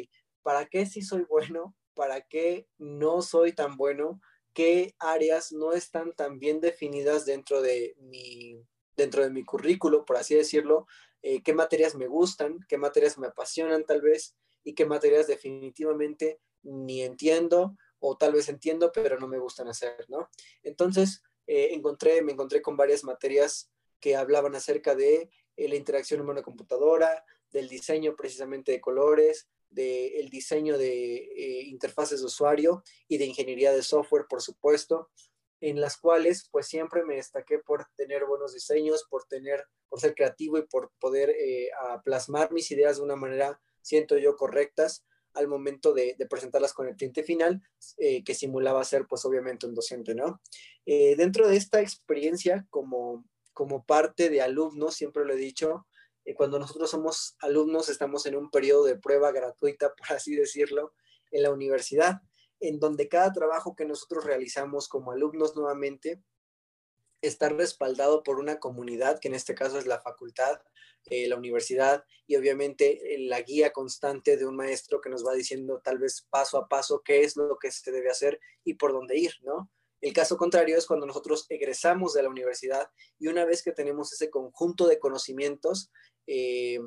¿para 0.43 0.67
qué 0.67 0.87
si 0.87 1.03
soy 1.03 1.23
bueno? 1.23 1.75
Para 1.95 2.23
qué 2.23 2.69
no 2.79 3.23
soy 3.23 3.53
tan 3.53 3.77
bueno, 3.77 4.21
qué 4.53 4.95
áreas 4.99 5.53
no 5.53 5.73
están 5.73 6.13
tan 6.15 6.39
bien 6.39 6.61
definidas 6.61 7.27
dentro 7.27 7.63
de 7.63 7.95
mi, 7.99 8.61
dentro 8.97 9.23
de 9.23 9.31
mi 9.31 9.45
currículo, 9.45 10.05
por 10.05 10.17
así 10.17 10.35
decirlo, 10.35 10.87
eh, 11.23 11.43
qué 11.43 11.55
materias 11.55 11.95
me 11.95 12.07
gustan, 12.07 12.59
qué 12.69 12.77
materias 12.79 13.19
me 13.19 13.29
apasionan 13.29 13.85
tal 13.85 14.01
vez 14.01 14.37
y 14.63 14.75
qué 14.75 14.87
materias 14.87 15.27
definitivamente 15.27 16.41
ni 16.63 17.03
entiendo 17.03 17.77
o 17.99 18.17
tal 18.17 18.35
vez 18.35 18.49
entiendo, 18.49 18.93
pero 18.93 19.19
no 19.19 19.27
me 19.27 19.39
gustan 19.39 19.69
hacer, 19.69 20.05
¿no? 20.09 20.29
Entonces, 20.63 21.23
eh, 21.47 21.71
encontré, 21.73 22.23
me 22.23 22.33
encontré 22.33 22.61
con 22.61 22.77
varias 22.77 23.05
materias 23.05 23.71
que 24.01 24.17
hablaban 24.17 24.55
acerca 24.55 24.95
de 24.95 25.31
eh, 25.57 25.69
la 25.69 25.77
interacción 25.77 26.21
humano-computadora, 26.21 27.25
del 27.51 27.69
diseño 27.69 28.17
precisamente 28.17 28.73
de 28.73 28.81
colores, 28.81 29.49
del 29.75 30.29
diseño 30.31 30.79
de 30.79 31.17
eh, 31.17 31.63
interfaces 31.65 32.21
de 32.21 32.27
usuario 32.27 32.83
y 33.09 33.19
de 33.19 33.27
ingeniería 33.27 33.73
de 33.73 33.83
software, 33.83 34.27
por 34.29 34.43
supuesto, 34.43 35.11
en 35.61 35.81
las 35.81 35.97
cuales 35.97 36.49
pues 36.51 36.67
siempre 36.67 37.05
me 37.05 37.17
destaqué 37.17 37.59
por 37.59 37.87
tener 37.97 38.25
buenos 38.27 38.55
diseños, 38.55 39.05
por 39.09 39.25
tener, 39.25 39.65
por 39.89 40.01
ser 40.01 40.15
creativo 40.15 40.59
y 40.59 40.67
por 40.67 40.93
poder 40.99 41.35
plasmar 42.05 42.53
mis 42.53 42.71
ideas 42.71 42.99
de 42.99 43.03
una 43.03 43.17
manera, 43.17 43.61
siento 43.81 44.19
yo, 44.19 44.37
correctas 44.37 45.05
al 45.35 45.49
momento 45.49 45.93
de, 45.93 46.17
presentarlas 46.31 46.73
con 46.73 46.89
el 46.89 46.97
cliente 46.97 47.23
final, 47.23 47.61
eh, 47.99 48.23
que 48.25 48.35
simulaba 48.35 48.85
ser 48.85 49.07
pues 49.07 49.25
obviamente 49.25 49.67
un 49.67 49.75
docente, 49.75 50.15
¿no? 50.15 50.41
Eh, 50.87 51.17
dentro 51.17 51.49
de 51.49 51.57
esta 51.57 51.81
experiencia 51.81 52.67
como, 52.71 53.25
como 53.53 53.85
parte 53.85 54.31
de 54.31 54.41
alumnos, 54.41 54.95
siempre 54.95 55.25
lo 55.25 55.35
he 55.35 55.37
dicho, 55.37 55.87
eh, 55.87 55.94
cuando 56.33 56.59
nosotros 56.59 56.91
somos 56.91 57.37
alumnos 57.41 57.89
estamos 57.89 58.25
en 58.27 58.37
un 58.37 58.51
periodo 58.51 58.85
de 58.85 58.97
prueba 58.97 59.31
gratuita, 59.31 59.95
por 59.95 60.17
así 60.17 60.35
decirlo, 60.35 60.95
en 61.31 61.43
la 61.43 61.51
universidad, 61.51 62.23
en 62.61 62.81
donde 62.81 63.09
cada 63.09 63.33
trabajo 63.33 63.77
que 63.77 63.85
nosotros 63.85 64.25
realizamos 64.25 64.89
como 64.89 65.13
alumnos 65.13 65.55
nuevamente 65.55 66.23
está 67.21 67.49
respaldado 67.49 68.23
por 68.23 68.39
una 68.39 68.59
comunidad, 68.59 69.19
que 69.19 69.29
en 69.29 69.35
este 69.35 69.55
caso 69.55 69.79
es 69.79 69.87
la 69.87 70.01
facultad, 70.01 70.61
eh, 71.07 71.29
la 71.29 71.37
universidad 71.37 72.05
y 72.27 72.37
obviamente 72.37 73.15
eh, 73.15 73.19
la 73.19 73.43
guía 73.43 73.73
constante 73.73 74.37
de 74.37 74.47
un 74.47 74.57
maestro 74.57 75.01
que 75.01 75.11
nos 75.11 75.27
va 75.27 75.35
diciendo 75.35 75.81
tal 75.85 75.99
vez 75.99 76.27
paso 76.31 76.57
a 76.57 76.69
paso 76.69 77.03
qué 77.05 77.23
es 77.23 77.37
lo 77.37 77.59
que 77.59 77.71
se 77.71 77.93
debe 77.93 78.11
hacer 78.11 78.41
y 78.65 78.75
por 78.75 78.93
dónde 78.93 79.19
ir, 79.19 79.35
¿no? 79.43 79.71
El 80.01 80.13
caso 80.13 80.37
contrario 80.37 80.77
es 80.77 80.87
cuando 80.87 81.07
nosotros 81.07 81.47
egresamos 81.49 82.13
de 82.13 82.23
la 82.23 82.29
universidad 82.29 82.91
y 83.19 83.29
una 83.29 83.47
vez 83.47 83.63
que 83.63 83.73
tenemos 83.73 84.13
ese 84.13 84.29
conjunto 84.31 84.87
de 84.87 84.99
conocimientos, 84.99 85.91
eh, 86.27 86.79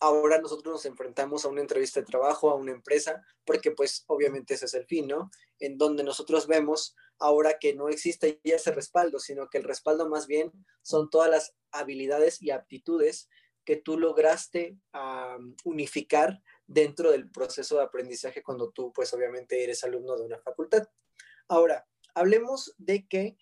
ahora 0.00 0.40
nosotros 0.40 0.72
nos 0.72 0.86
enfrentamos 0.86 1.44
a 1.44 1.48
una 1.48 1.60
entrevista 1.60 2.00
de 2.00 2.06
trabajo, 2.06 2.50
a 2.50 2.56
una 2.56 2.72
empresa, 2.72 3.24
porque 3.44 3.70
pues 3.70 4.04
obviamente 4.08 4.54
ese 4.54 4.66
es 4.66 4.74
el 4.74 4.84
fin, 4.86 5.06
¿no? 5.06 5.30
En 5.60 5.78
donde 5.78 6.02
nosotros 6.02 6.46
vemos 6.46 6.96
ahora 7.18 7.58
que 7.60 7.74
no 7.74 7.88
existe 7.88 8.40
ya 8.42 8.56
ese 8.56 8.72
respaldo, 8.72 9.20
sino 9.20 9.48
que 9.48 9.58
el 9.58 9.64
respaldo 9.64 10.08
más 10.08 10.26
bien 10.26 10.50
son 10.82 11.08
todas 11.08 11.30
las 11.30 11.54
habilidades 11.70 12.42
y 12.42 12.50
aptitudes 12.50 13.28
que 13.64 13.76
tú 13.76 13.96
lograste 13.96 14.76
unificar 15.64 16.42
dentro 16.66 17.12
del 17.12 17.30
proceso 17.30 17.76
de 17.76 17.84
aprendizaje 17.84 18.42
cuando 18.42 18.70
tú 18.70 18.92
pues 18.92 19.12
obviamente 19.14 19.62
eres 19.62 19.84
alumno 19.84 20.16
de 20.16 20.24
una 20.24 20.38
facultad. 20.40 20.88
Ahora, 21.48 21.86
hablemos 22.14 22.74
de 22.78 23.06
que 23.06 23.36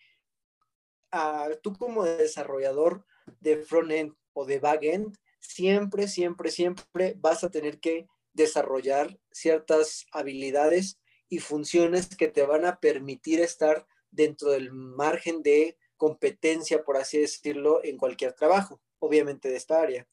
ah, 1.11 1.49
tú 1.63 1.73
como 1.75 2.05
desarrollador 2.05 3.07
de 3.41 3.63
front-end 3.63 4.15
o 4.35 4.45
de 4.45 4.59
back-end, 4.59 5.17
siempre, 5.41 6.07
siempre, 6.07 6.51
siempre 6.51 7.15
vas 7.19 7.43
a 7.43 7.51
tener 7.51 7.81
que 7.81 8.07
desarrollar 8.33 9.19
ciertas 9.33 10.07
habilidades 10.13 11.01
y 11.29 11.39
funciones 11.39 12.15
que 12.17 12.29
te 12.29 12.45
van 12.45 12.65
a 12.65 12.79
permitir 12.79 13.41
estar 13.41 13.87
dentro 14.11 14.51
del 14.51 14.73
margen 14.73 15.43
de 15.43 15.77
competencia, 15.97 16.83
por 16.83 16.97
así 16.97 17.19
decirlo, 17.19 17.85
en 17.85 17.97
cualquier 17.99 18.33
trabajo, 18.33 18.81
obviamente 18.99 19.49
de 19.49 19.57
esta 19.57 19.81
área. 19.81 20.09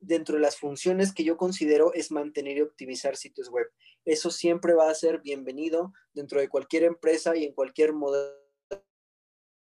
Dentro 0.00 0.36
de 0.36 0.40
las 0.40 0.56
funciones 0.56 1.12
que 1.12 1.24
yo 1.24 1.36
considero 1.36 1.92
es 1.92 2.10
mantener 2.10 2.58
y 2.58 2.62
optimizar 2.62 3.16
sitios 3.16 3.48
web. 3.50 3.66
Eso 4.04 4.30
siempre 4.30 4.74
va 4.74 4.90
a 4.90 4.94
ser 4.94 5.20
bienvenido 5.20 5.92
dentro 6.12 6.40
de 6.40 6.48
cualquier 6.48 6.84
empresa 6.84 7.36
y 7.36 7.44
en 7.44 7.52
cualquier 7.52 7.92
modelo 7.92 8.34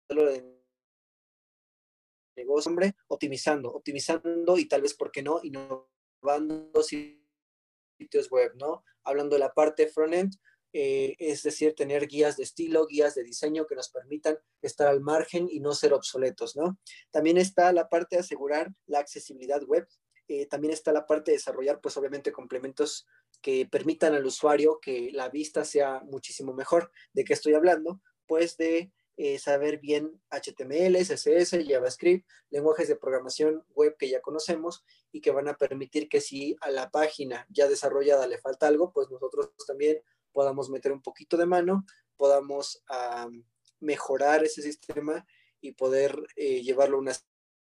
de 0.07 0.54
negocio, 2.35 2.69
hombre, 2.69 2.95
optimizando, 3.07 3.71
optimizando 3.73 4.57
y 4.57 4.65
tal 4.65 4.81
vez, 4.81 4.93
¿por 4.93 5.11
qué 5.11 5.23
no? 5.23 5.39
Innovando 5.43 6.83
sitios 6.83 8.29
web, 8.29 8.53
¿no? 8.55 8.83
Hablando 9.03 9.35
de 9.35 9.39
la 9.39 9.53
parte 9.53 9.87
frontend, 9.87 10.33
eh, 10.73 11.15
es 11.19 11.43
decir, 11.43 11.73
tener 11.73 12.05
guías 12.05 12.35
de 12.35 12.43
estilo, 12.43 12.85
guías 12.85 13.15
de 13.15 13.23
diseño 13.23 13.65
que 13.65 13.75
nos 13.75 13.89
permitan 13.89 14.37
estar 14.61 14.87
al 14.87 14.99
margen 14.99 15.47
y 15.49 15.61
no 15.61 15.73
ser 15.73 15.93
obsoletos, 15.93 16.57
¿no? 16.57 16.77
También 17.11 17.37
está 17.37 17.71
la 17.71 17.87
parte 17.87 18.17
de 18.17 18.21
asegurar 18.21 18.73
la 18.85 18.99
accesibilidad 18.99 19.63
web, 19.63 19.87
eh, 20.27 20.47
también 20.47 20.73
está 20.73 20.91
la 20.91 21.05
parte 21.05 21.31
de 21.31 21.37
desarrollar, 21.37 21.79
pues 21.79 21.95
obviamente, 21.97 22.31
complementos 22.31 23.07
que 23.41 23.65
permitan 23.67 24.15
al 24.15 24.25
usuario 24.25 24.79
que 24.81 25.11
la 25.13 25.29
vista 25.29 25.63
sea 25.63 26.01
muchísimo 26.05 26.53
mejor. 26.53 26.91
¿De 27.13 27.23
qué 27.23 27.33
estoy 27.33 27.53
hablando? 27.53 28.01
Pues 28.25 28.57
de 28.57 28.91
eh, 29.17 29.39
saber 29.39 29.79
bien 29.79 30.21
HTML, 30.29 30.97
CSS, 30.97 31.65
JavaScript, 31.67 32.27
lenguajes 32.49 32.87
de 32.87 32.95
programación 32.95 33.65
web 33.69 33.95
que 33.97 34.09
ya 34.09 34.21
conocemos 34.21 34.83
y 35.11 35.21
que 35.21 35.31
van 35.31 35.47
a 35.47 35.57
permitir 35.57 36.09
que 36.09 36.21
si 36.21 36.55
a 36.61 36.69
la 36.71 36.91
página 36.91 37.45
ya 37.49 37.67
desarrollada 37.67 38.27
le 38.27 38.37
falta 38.37 38.67
algo, 38.67 38.91
pues 38.91 39.09
nosotros 39.09 39.51
también 39.65 40.01
podamos 40.31 40.69
meter 40.69 40.91
un 40.91 41.01
poquito 41.01 41.37
de 41.37 41.45
mano, 41.45 41.85
podamos 42.17 42.83
mejorar 43.79 44.43
ese 44.43 44.61
sistema 44.61 45.25
y 45.61 45.73
poder 45.73 46.15
eh, 46.35 46.61
llevarlo 46.61 46.97
a 46.97 47.01
una 47.01 47.13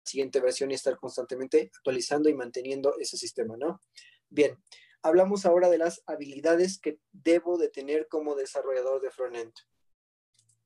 siguiente 0.05 0.41
versión 0.41 0.71
y 0.71 0.75
estar 0.75 0.97
constantemente 0.99 1.71
actualizando 1.77 2.29
y 2.29 2.35
manteniendo 2.35 2.97
ese 2.99 3.17
sistema, 3.17 3.57
¿no? 3.57 3.81
Bien, 4.29 4.59
hablamos 5.03 5.47
ahora 5.47 5.69
de 5.69 5.79
las 5.79 6.03
habilidades 6.07 6.79
que 6.79 6.99
debo 7.13 7.59
de 7.59 7.69
tener 7.69 8.09
como 8.09 8.35
desarrollador 8.35 9.01
de 9.03 9.11
frontend. 9.11 9.53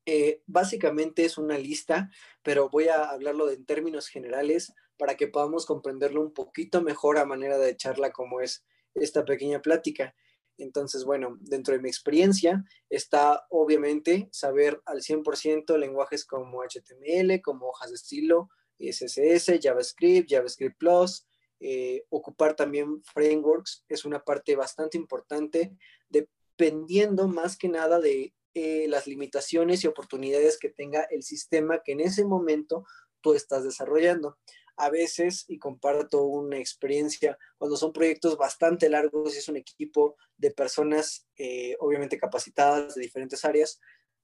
Eh, 0.05 0.43
básicamente 0.47 1.25
es 1.25 1.39
una 1.39 1.59
lista, 1.59 2.11
pero 2.43 2.69
voy 2.69 2.89
a 2.89 3.11
hablarlo 3.11 3.51
en 3.51 3.65
términos 3.65 4.09
generales 4.09 4.73
para 4.99 5.17
que 5.17 5.29
podamos 5.29 5.67
comprenderlo 5.67 6.21
un 6.21 6.33
poquito 6.33 6.83
mejor 6.83 7.19
a 7.19 7.25
manera 7.25 7.59
de 7.59 7.77
charla 7.77 8.13
como 8.13 8.41
es 8.41 8.65
esta 8.95 9.25
pequeña 9.25 9.61
plática. 9.63 10.15
Entonces, 10.59 11.05
bueno, 11.05 11.39
dentro 11.41 11.75
de 11.75 11.81
mi 11.81 11.89
experiencia 11.89 12.65
está 12.91 13.47
obviamente 13.51 14.29
saber 14.33 14.81
al 14.85 15.03
100% 15.03 15.77
lenguajes 15.79 16.25
como 16.25 16.63
HTML, 16.63 17.41
como 17.41 17.69
hojas 17.69 17.91
de 17.91 17.97
estilo, 17.97 18.49
CSS, 18.79 19.61
JavaScript, 19.61 20.31
JavaScript 20.31 20.77
Plus, 20.79 21.27
eh, 21.61 22.05
ocupar 22.11 22.57
también 22.57 23.03
frameworks 23.05 23.85
es 23.89 24.05
una 24.05 24.25
parte 24.25 24.57
bastante 24.57 24.99
importante, 24.99 25.77
dependiendo 26.09 27.29
más 27.29 27.57
que 27.57 27.69
nada 27.69 28.01
de 28.01 28.35
eh, 28.55 28.87
las 28.89 29.07
limitaciones 29.07 29.83
y 29.83 29.87
oportunidades 29.87 30.59
que 30.59 30.69
tenga 30.69 31.03
el 31.11 31.23
sistema 31.23 31.83
que 31.83 31.93
en 31.93 32.01
ese 32.01 32.25
momento 32.25 32.85
tú 33.21 33.35
estás 33.35 33.65
desarrollando. 33.65 34.39
A 34.77 34.91
veces, 34.91 35.45
y 35.49 35.59
comparto 35.59 36.25
una 36.25 36.59
experiencia, 36.59 37.39
cuando 37.59 37.77
son 37.77 37.93
proyectos 37.93 38.37
bastante 38.37 38.89
largos 38.89 39.35
y 39.35 39.39
es 39.39 39.49
un 39.49 39.57
equipo 39.57 40.17
de 40.37 40.51
personas 40.51 41.27
eh, 41.37 41.77
obviamente 41.81 42.19
capacitadas 42.19 42.95
de 42.95 43.03
diferentes 43.03 43.45
áreas, 43.45 43.81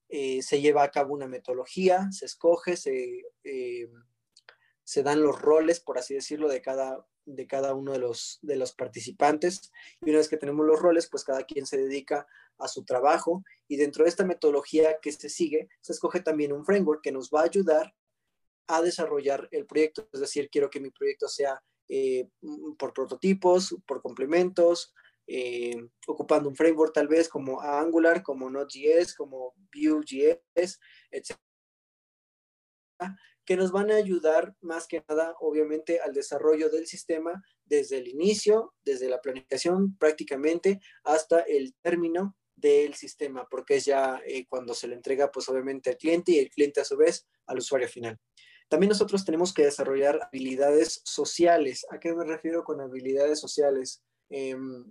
eh, 0.09 0.41
se 0.41 0.59
lleva 0.59 0.83
a 0.83 0.91
cabo 0.91 1.13
una 1.13 1.27
metodología, 1.27 2.11
se 2.11 2.25
escoge, 2.25 2.77
se, 2.77 3.23
se 4.83 5.03
dan 5.03 5.21
los 5.21 5.39
roles, 5.39 5.79
por 5.79 5.99
así 5.99 6.15
decirlo, 6.15 6.49
de 6.49 6.63
cada, 6.63 7.05
de 7.25 7.45
cada 7.45 7.75
uno 7.75 7.91
de 7.91 7.99
los, 7.99 8.39
de 8.41 8.55
los 8.55 8.73
participantes. 8.73 9.71
Y 10.01 10.09
una 10.09 10.17
vez 10.17 10.29
que 10.29 10.37
tenemos 10.37 10.65
los 10.65 10.79
roles, 10.79 11.07
pues 11.09 11.23
cada 11.23 11.43
quien 11.43 11.67
se 11.67 11.77
dedica 11.77 12.27
a 12.59 12.67
su 12.67 12.83
trabajo 12.83 13.43
y 13.67 13.77
dentro 13.77 14.03
de 14.03 14.09
esta 14.09 14.25
metodología 14.25 14.99
que 15.01 15.11
se 15.11 15.29
sigue, 15.29 15.69
se 15.81 15.93
escoge 15.93 16.21
también 16.21 16.53
un 16.53 16.65
framework 16.65 17.01
que 17.01 17.11
nos 17.11 17.29
va 17.29 17.41
a 17.41 17.45
ayudar 17.45 17.93
a 18.67 18.81
desarrollar 18.81 19.47
el 19.51 19.65
proyecto. 19.65 20.07
Es 20.13 20.19
decir, 20.19 20.49
quiero 20.49 20.69
que 20.69 20.79
mi 20.79 20.91
proyecto 20.91 21.27
sea 21.27 21.61
eh, 21.87 22.29
por 22.77 22.93
prototipos, 22.93 23.75
por 23.87 24.01
complementos, 24.01 24.93
eh, 25.25 25.75
ocupando 26.07 26.49
un 26.49 26.55
framework 26.55 26.93
tal 26.93 27.07
vez 27.07 27.29
como 27.29 27.61
Angular, 27.61 28.23
como 28.23 28.49
Node.js, 28.49 29.13
como 29.15 29.53
Vue.js, 29.73 30.79
etc. 31.11 31.37
Que 33.45 33.55
nos 33.55 33.71
van 33.71 33.91
a 33.91 33.95
ayudar 33.95 34.55
más 34.61 34.87
que 34.87 35.03
nada, 35.07 35.35
obviamente, 35.39 35.99
al 35.99 36.13
desarrollo 36.13 36.69
del 36.69 36.87
sistema 36.87 37.43
desde 37.65 37.97
el 37.97 38.07
inicio, 38.07 38.73
desde 38.83 39.07
la 39.07 39.21
planificación 39.21 39.95
prácticamente 39.97 40.79
hasta 41.03 41.41
el 41.41 41.75
término 41.81 42.35
del 42.59 42.93
sistema, 42.95 43.47
porque 43.49 43.77
es 43.77 43.85
ya 43.85 44.21
eh, 44.25 44.45
cuando 44.47 44.73
se 44.73 44.87
le 44.87 44.95
entrega, 44.95 45.31
pues 45.31 45.47
obviamente 45.49 45.89
al 45.89 45.97
cliente 45.97 46.33
y 46.33 46.39
el 46.39 46.49
cliente 46.49 46.81
a 46.81 46.85
su 46.85 46.97
vez 46.97 47.27
al 47.47 47.59
usuario 47.59 47.87
final. 47.87 48.19
También 48.67 48.89
nosotros 48.89 49.25
tenemos 49.25 49.53
que 49.53 49.65
desarrollar 49.65 50.19
habilidades 50.21 51.01
sociales. 51.03 51.85
¿A 51.89 51.99
qué 51.99 52.13
me 52.13 52.23
refiero 52.23 52.63
con 52.63 52.79
habilidades 52.81 53.39
sociales? 53.39 54.03
Em, 54.29 54.85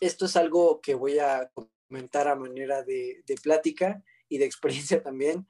esto 0.00 0.26
es 0.26 0.36
algo 0.36 0.80
que 0.80 0.94
voy 0.94 1.18
a 1.18 1.50
comentar 1.88 2.26
a 2.26 2.34
manera 2.34 2.82
de, 2.82 3.22
de, 3.24 3.34
plática 3.36 4.02
y 4.28 4.38
de 4.38 4.46
experiencia 4.46 5.02
también. 5.02 5.46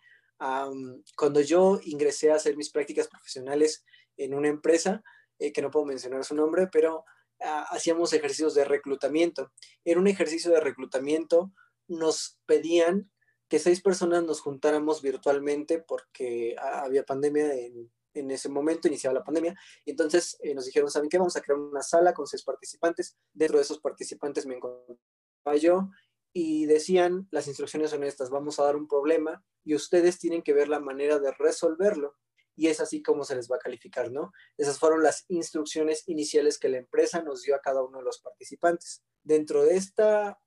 cuando 1.17 1.41
yo 1.41 1.81
ingresé 1.85 2.31
a 2.31 2.35
hacer 2.35 2.57
mis 2.57 2.71
prácticas 2.71 3.09
profesionales 3.09 3.85
en 4.17 4.35
una 4.35 4.49
empresa, 4.49 5.03
eh, 5.39 5.53
que 5.53 5.63
no 5.63 5.71
puedo 5.71 5.87
mencionar 5.87 6.25
su 6.25 6.35
nombre, 6.35 6.69
pero 6.69 7.05
hacíamos 7.45 8.13
ejercicios 8.13 8.55
de 8.55 8.65
reclutamiento. 8.65 9.53
En 9.85 9.99
un 9.99 10.07
ejercicio 10.07 10.51
de 10.51 10.61
reclutamiento 10.61 11.53
nos 11.89 12.39
pedían 12.47 13.11
que 13.49 13.59
seis 13.59 13.81
personas 13.81 14.25
nos 14.25 14.41
juntáramos 14.41 15.03
virtualmente 15.03 15.79
porque 15.79 16.57
había 16.59 17.05
pandemia 17.05 17.55
en, 17.55 17.91
en 18.15 18.31
ese 18.31 18.49
momento, 18.49 18.89
iniciaba 18.89 19.15
la 19.15 19.25
pandemia. 19.25 19.55
Y 19.85 19.91
entonces 19.91 20.39
eh, 20.41 20.55
nos 20.55 20.65
dijeron, 20.67 20.91
¿saben 20.91 21.09
qué? 21.09 21.19
Vamos 21.19 21.37
a 21.37 21.41
crear 21.41 21.59
una 21.59 21.83
sala 21.83 22.15
con 22.15 22.27
seis 22.27 22.43
participantes. 22.43 23.17
Dentro 23.33 23.59
de 23.59 23.65
esos 23.65 23.81
participantes 23.81 24.47
me 24.47 24.57
encontraba 24.57 25.57
yo 25.61 25.91
y 26.33 26.67
decían, 26.67 27.29
las 27.31 27.47
instrucciones 27.47 27.91
son 27.91 28.03
estas, 28.05 28.31
vamos 28.31 28.59
a 28.59 28.65
dar 28.65 28.77
un 28.77 28.89
problema 28.89 29.45
y 29.65 29.75
ustedes 29.75 30.19
tienen 30.19 30.43
que 30.43 30.53
ver 30.53 30.69
la 30.69 30.81
manera 30.81 31.19
de 31.19 31.33
resolverlo. 31.33 32.17
Y 32.57 32.69
es 32.69 32.81
así 32.81 33.03
como 33.03 33.25
se 33.25 33.35
les 33.35 33.51
va 33.51 33.57
a 33.57 33.61
calificar, 33.61 34.11
¿no? 34.11 34.33
Esas 34.57 34.79
fueron 34.79 35.03
las 35.03 35.25
instrucciones 35.29 36.05
iniciales 36.07 36.59
que 36.59 36.69
la 36.69 36.79
empresa 36.79 37.23
nos 37.23 37.43
dio 37.43 37.57
a 37.57 37.61
cada 37.61 37.83
uno 37.83 37.99
de 37.99 38.05
los 38.05 38.21
participantes. 38.21 39.03
Dentro 39.23 39.65
de 39.65 39.77
esta, 39.77 40.39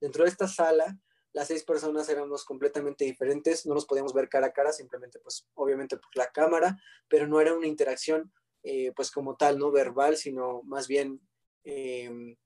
dentro 0.00 0.24
de 0.24 0.30
esta 0.30 0.48
sala, 0.48 0.98
las 1.32 1.48
seis 1.48 1.62
personas 1.62 2.08
éramos 2.08 2.44
completamente 2.44 3.04
diferentes, 3.04 3.66
no 3.66 3.74
nos 3.74 3.86
podíamos 3.86 4.12
ver 4.14 4.28
cara 4.28 4.48
a 4.48 4.52
cara, 4.52 4.72
simplemente 4.72 5.20
pues 5.20 5.46
obviamente 5.54 5.96
por 5.96 6.16
la 6.16 6.30
cámara, 6.32 6.76
pero 7.06 7.26
no 7.26 7.40
era 7.40 7.54
una 7.54 7.66
interacción 7.66 8.32
eh, 8.62 8.92
pues 8.96 9.10
como 9.10 9.36
tal, 9.36 9.58
no 9.58 9.70
verbal, 9.70 10.16
sino 10.16 10.62
más 10.64 10.88
bien 10.88 11.20
em, 11.64 12.36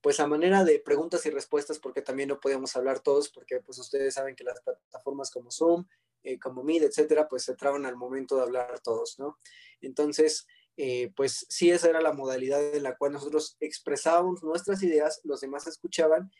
pues 0.00 0.20
a 0.20 0.26
manera 0.26 0.64
de 0.64 0.78
preguntas 0.80 1.24
y 1.24 1.30
respuestas, 1.30 1.78
porque 1.78 2.02
también 2.02 2.28
no 2.28 2.38
podíamos 2.38 2.76
hablar 2.76 3.00
todos, 3.00 3.30
porque 3.30 3.60
pues 3.60 3.78
ustedes 3.78 4.14
saben 4.14 4.36
que 4.36 4.44
las 4.44 4.60
plataformas 4.60 5.30
como 5.30 5.50
Zoom, 5.50 5.86
eh, 6.24 6.38
como 6.38 6.64
Meet, 6.64 6.84
etcétera, 6.84 7.28
pues 7.28 7.44
se 7.44 7.54
traban 7.54 7.84
al 7.84 7.96
momento 7.96 8.36
de 8.36 8.42
hablar 8.42 8.80
todos, 8.80 9.18
¿no? 9.18 9.38
Entonces, 9.82 10.46
eh, 10.78 11.12
pues 11.14 11.46
sí, 11.50 11.70
esa 11.70 11.90
era 11.90 12.00
la 12.00 12.14
modalidad 12.14 12.74
en 12.74 12.82
la 12.82 12.96
cual 12.96 13.12
nosotros 13.12 13.56
expresábamos 13.60 14.42
nuestras 14.42 14.82
ideas, 14.82 15.20
los 15.24 15.42
demás 15.42 15.66
escuchaban 15.66 16.32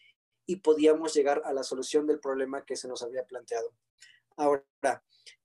y 0.46 0.56
podíamos 0.56 1.12
llegar 1.14 1.42
a 1.44 1.52
la 1.52 1.62
solución 1.62 2.06
del 2.06 2.18
problema 2.18 2.64
que 2.64 2.76
se 2.76 2.88
nos 2.88 3.02
había 3.02 3.24
planteado. 3.26 3.74
Ahora, 4.36 4.64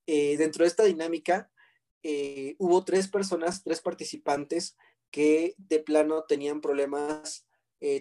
eh, 0.08 0.38
dentro 0.38 0.64
de 0.64 0.70
esta 0.70 0.86
dinámica, 0.86 1.52
hubo 2.58 2.86
tres 2.86 3.10
personas, 3.10 3.62
tres 3.62 3.82
participantes 3.82 4.78
que 5.12 5.54
de 5.58 5.80
plano 5.80 6.24
tenían 6.24 6.62
problemas 6.62 7.46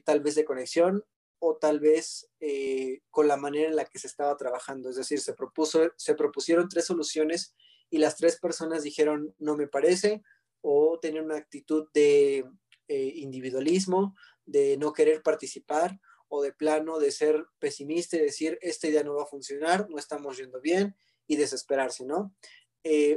tal 0.04 0.20
vez 0.20 0.36
de 0.36 0.44
conexión 0.44 1.04
o 1.40 1.56
tal 1.56 1.80
vez 1.80 2.28
eh, 2.40 3.00
con 3.10 3.28
la 3.28 3.36
manera 3.36 3.68
en 3.68 3.76
la 3.76 3.84
que 3.84 3.98
se 3.98 4.06
estaba 4.06 4.36
trabajando. 4.36 4.90
Es 4.90 4.96
decir, 4.96 5.20
se, 5.20 5.34
propuso, 5.34 5.92
se 5.96 6.14
propusieron 6.14 6.68
tres 6.68 6.86
soluciones 6.86 7.54
y 7.90 7.98
las 7.98 8.16
tres 8.16 8.38
personas 8.38 8.82
dijeron 8.82 9.34
no 9.38 9.56
me 9.56 9.68
parece 9.68 10.22
o 10.60 10.98
tenían 11.00 11.26
una 11.26 11.36
actitud 11.36 11.88
de 11.94 12.44
eh, 12.88 13.12
individualismo, 13.16 14.14
de 14.44 14.76
no 14.76 14.92
querer 14.92 15.22
participar 15.22 16.00
o 16.28 16.42
de 16.42 16.52
plano 16.52 16.98
de 16.98 17.10
ser 17.10 17.46
pesimista 17.58 18.16
y 18.16 18.20
decir 18.20 18.58
esta 18.60 18.88
idea 18.88 19.02
no 19.02 19.14
va 19.14 19.22
a 19.22 19.26
funcionar, 19.26 19.88
no 19.88 19.98
estamos 19.98 20.36
yendo 20.36 20.60
bien 20.60 20.94
y 21.26 21.36
desesperarse, 21.36 22.04
¿no? 22.04 22.34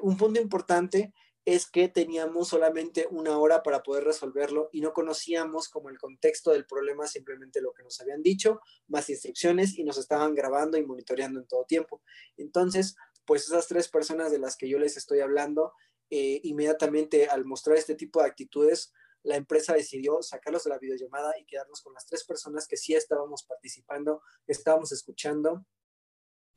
un 0.02 0.18
punto 0.18 0.42
importante 0.42 1.14
es 1.46 1.70
que 1.70 1.88
teníamos 1.88 2.50
solamente 2.50 3.08
una 3.10 3.38
hora 3.40 3.64
para 3.64 3.82
poder 3.82 4.04
resolverlo 4.04 4.70
y 4.72 4.82
no 4.82 4.94
conocíamos 4.94 5.70
como 5.70 5.90
el 5.90 5.98
contexto 5.98 6.52
del 6.52 6.66
problema, 6.66 7.08
simplemente 7.08 7.62
lo 7.62 7.74
que 7.74 7.84
nos 7.84 8.00
habían 8.00 8.22
dicho, 8.22 8.60
más 8.88 9.10
instrucciones 9.10 9.78
y 9.78 9.84
nos 9.84 9.98
estaban 9.98 10.36
grabando 10.36 10.78
y 10.78 10.86
monitoreando 10.86 11.40
en 11.40 11.48
todo 11.48 11.66
tiempo. 11.66 12.02
Entonces, 12.38 12.96
pues 13.26 13.46
esas 13.46 13.68
tres 13.68 13.88
personas 13.88 14.32
de 14.32 14.40
las 14.40 14.56
que 14.56 14.70
yo 14.70 14.78
les 14.78 14.98
estoy 14.98 15.20
hablando, 15.22 15.74
eh, 16.10 16.42
inmediatamente 16.44 17.28
al 17.28 17.46
mostrar 17.46 17.78
este 17.78 17.96
tipo 17.96 18.22
de 18.22 18.28
actitudes, 18.28 18.94
la 19.24 19.36
empresa 19.36 19.74
decidió 19.74 20.22
sacarlos 20.22 20.64
de 20.64 20.72
la 20.72 20.80
videollamada 20.80 21.34
y 21.40 21.46
quedarnos 21.46 21.82
con 21.82 21.94
las 21.94 22.06
tres 22.06 22.24
personas 22.24 22.68
que 22.68 22.78
sí 22.78 22.94
estábamos 22.94 23.44
participando, 23.44 24.22
estábamos 24.48 24.92
escuchando 24.92 25.66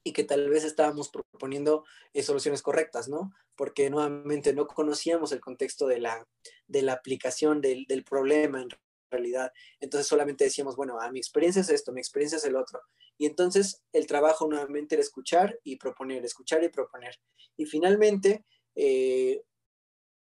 y 0.05 0.13
que 0.13 0.23
tal 0.23 0.49
vez 0.51 0.65
estábamos 0.65 1.09
proponiendo 1.09 1.85
eh, 2.13 2.23
soluciones 2.23 2.63
correctas, 2.63 3.09
¿no? 3.09 3.33
Porque 3.57 3.89
nuevamente 3.91 4.53
no 4.53 4.67
conocíamos 4.67 5.33
el 5.33 5.41
contexto 5.41 5.87
de 5.87 5.99
la, 5.99 6.29
de 6.69 6.83
la 6.83 6.93
aplicación 6.93 7.61
del, 7.61 7.87
del 7.87 8.05
problema 8.05 8.61
en 8.61 8.69
realidad. 9.11 9.53
Entonces 9.81 10.07
solamente 10.07 10.45
decíamos, 10.45 10.77
bueno, 10.77 11.01
a 11.01 11.07
ah, 11.07 11.11
mi 11.11 11.19
experiencia 11.19 11.63
es 11.63 11.71
esto, 11.71 11.93
mi 11.93 12.01
experiencia 12.01 12.37
es 12.37 12.45
el 12.45 12.55
otro. 12.55 12.81
Y 13.17 13.27
entonces 13.27 13.83
el 13.93 14.07
trabajo 14.07 14.47
nuevamente 14.47 14.95
era 14.95 15.03
escuchar 15.03 15.59
y 15.65 15.77
proponer, 15.77 16.25
escuchar 16.25 16.63
y 16.63 16.69
proponer. 16.69 17.19
Y 17.57 17.65
finalmente, 17.65 18.45
eh, 18.75 19.43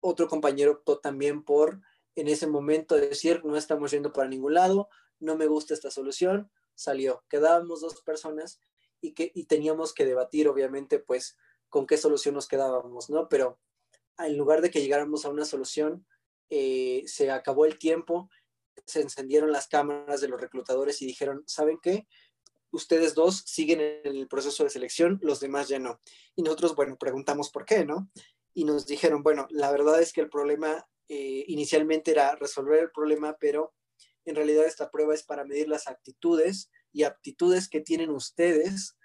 otro 0.00 0.28
compañero 0.28 0.72
optó 0.72 0.98
también 0.98 1.42
por 1.42 1.80
en 2.14 2.28
ese 2.28 2.46
momento 2.46 2.96
decir, 2.96 3.44
no 3.44 3.56
estamos 3.56 3.90
yendo 3.90 4.12
para 4.12 4.28
ningún 4.28 4.54
lado, 4.54 4.88
no 5.20 5.36
me 5.36 5.46
gusta 5.46 5.74
esta 5.74 5.90
solución, 5.90 6.50
salió. 6.74 7.24
Quedábamos 7.28 7.80
dos 7.80 8.00
personas 8.02 8.60
y, 9.00 9.12
que, 9.12 9.30
y 9.34 9.44
teníamos 9.44 9.92
que 9.94 10.04
debatir, 10.04 10.48
obviamente, 10.48 10.98
pues, 10.98 11.36
con 11.68 11.86
qué 11.86 11.96
solución 11.96 12.34
nos 12.34 12.48
quedábamos, 12.48 13.10
¿no? 13.10 13.28
Pero 13.28 13.58
en 14.18 14.36
lugar 14.36 14.62
de 14.62 14.70
que 14.70 14.80
llegáramos 14.80 15.24
a 15.24 15.30
una 15.30 15.44
solución, 15.44 16.06
eh, 16.50 17.02
se 17.06 17.30
acabó 17.30 17.66
el 17.66 17.78
tiempo, 17.78 18.30
se 18.86 19.00
encendieron 19.00 19.52
las 19.52 19.68
cámaras 19.68 20.20
de 20.20 20.28
los 20.28 20.40
reclutadores 20.40 21.02
y 21.02 21.06
dijeron, 21.06 21.44
¿saben 21.46 21.78
qué? 21.82 22.06
Ustedes 22.70 23.14
dos 23.14 23.42
siguen 23.46 23.80
en 23.80 24.16
el 24.16 24.28
proceso 24.28 24.64
de 24.64 24.70
selección, 24.70 25.18
los 25.22 25.40
demás 25.40 25.68
ya 25.68 25.78
no. 25.78 26.00
Y 26.36 26.42
nosotros, 26.42 26.74
bueno, 26.74 26.96
preguntamos 26.98 27.50
por 27.50 27.64
qué, 27.64 27.84
¿no? 27.84 28.10
Y 28.54 28.64
nos 28.64 28.86
dijeron, 28.86 29.22
bueno, 29.22 29.46
la 29.50 29.70
verdad 29.70 30.00
es 30.00 30.12
que 30.12 30.20
el 30.20 30.28
problema 30.28 30.86
eh, 31.08 31.44
inicialmente 31.48 32.10
era 32.10 32.34
resolver 32.36 32.80
el 32.80 32.90
problema, 32.90 33.36
pero 33.38 33.74
en 34.24 34.34
realidad 34.34 34.66
esta 34.66 34.90
prueba 34.90 35.14
es 35.14 35.22
para 35.22 35.44
medir 35.44 35.68
las 35.68 35.86
actitudes 35.86 36.70
y 36.92 37.02
aptitudes 37.04 37.68
que 37.68 37.80
tienen 37.80 38.10
ustedes 38.10 38.96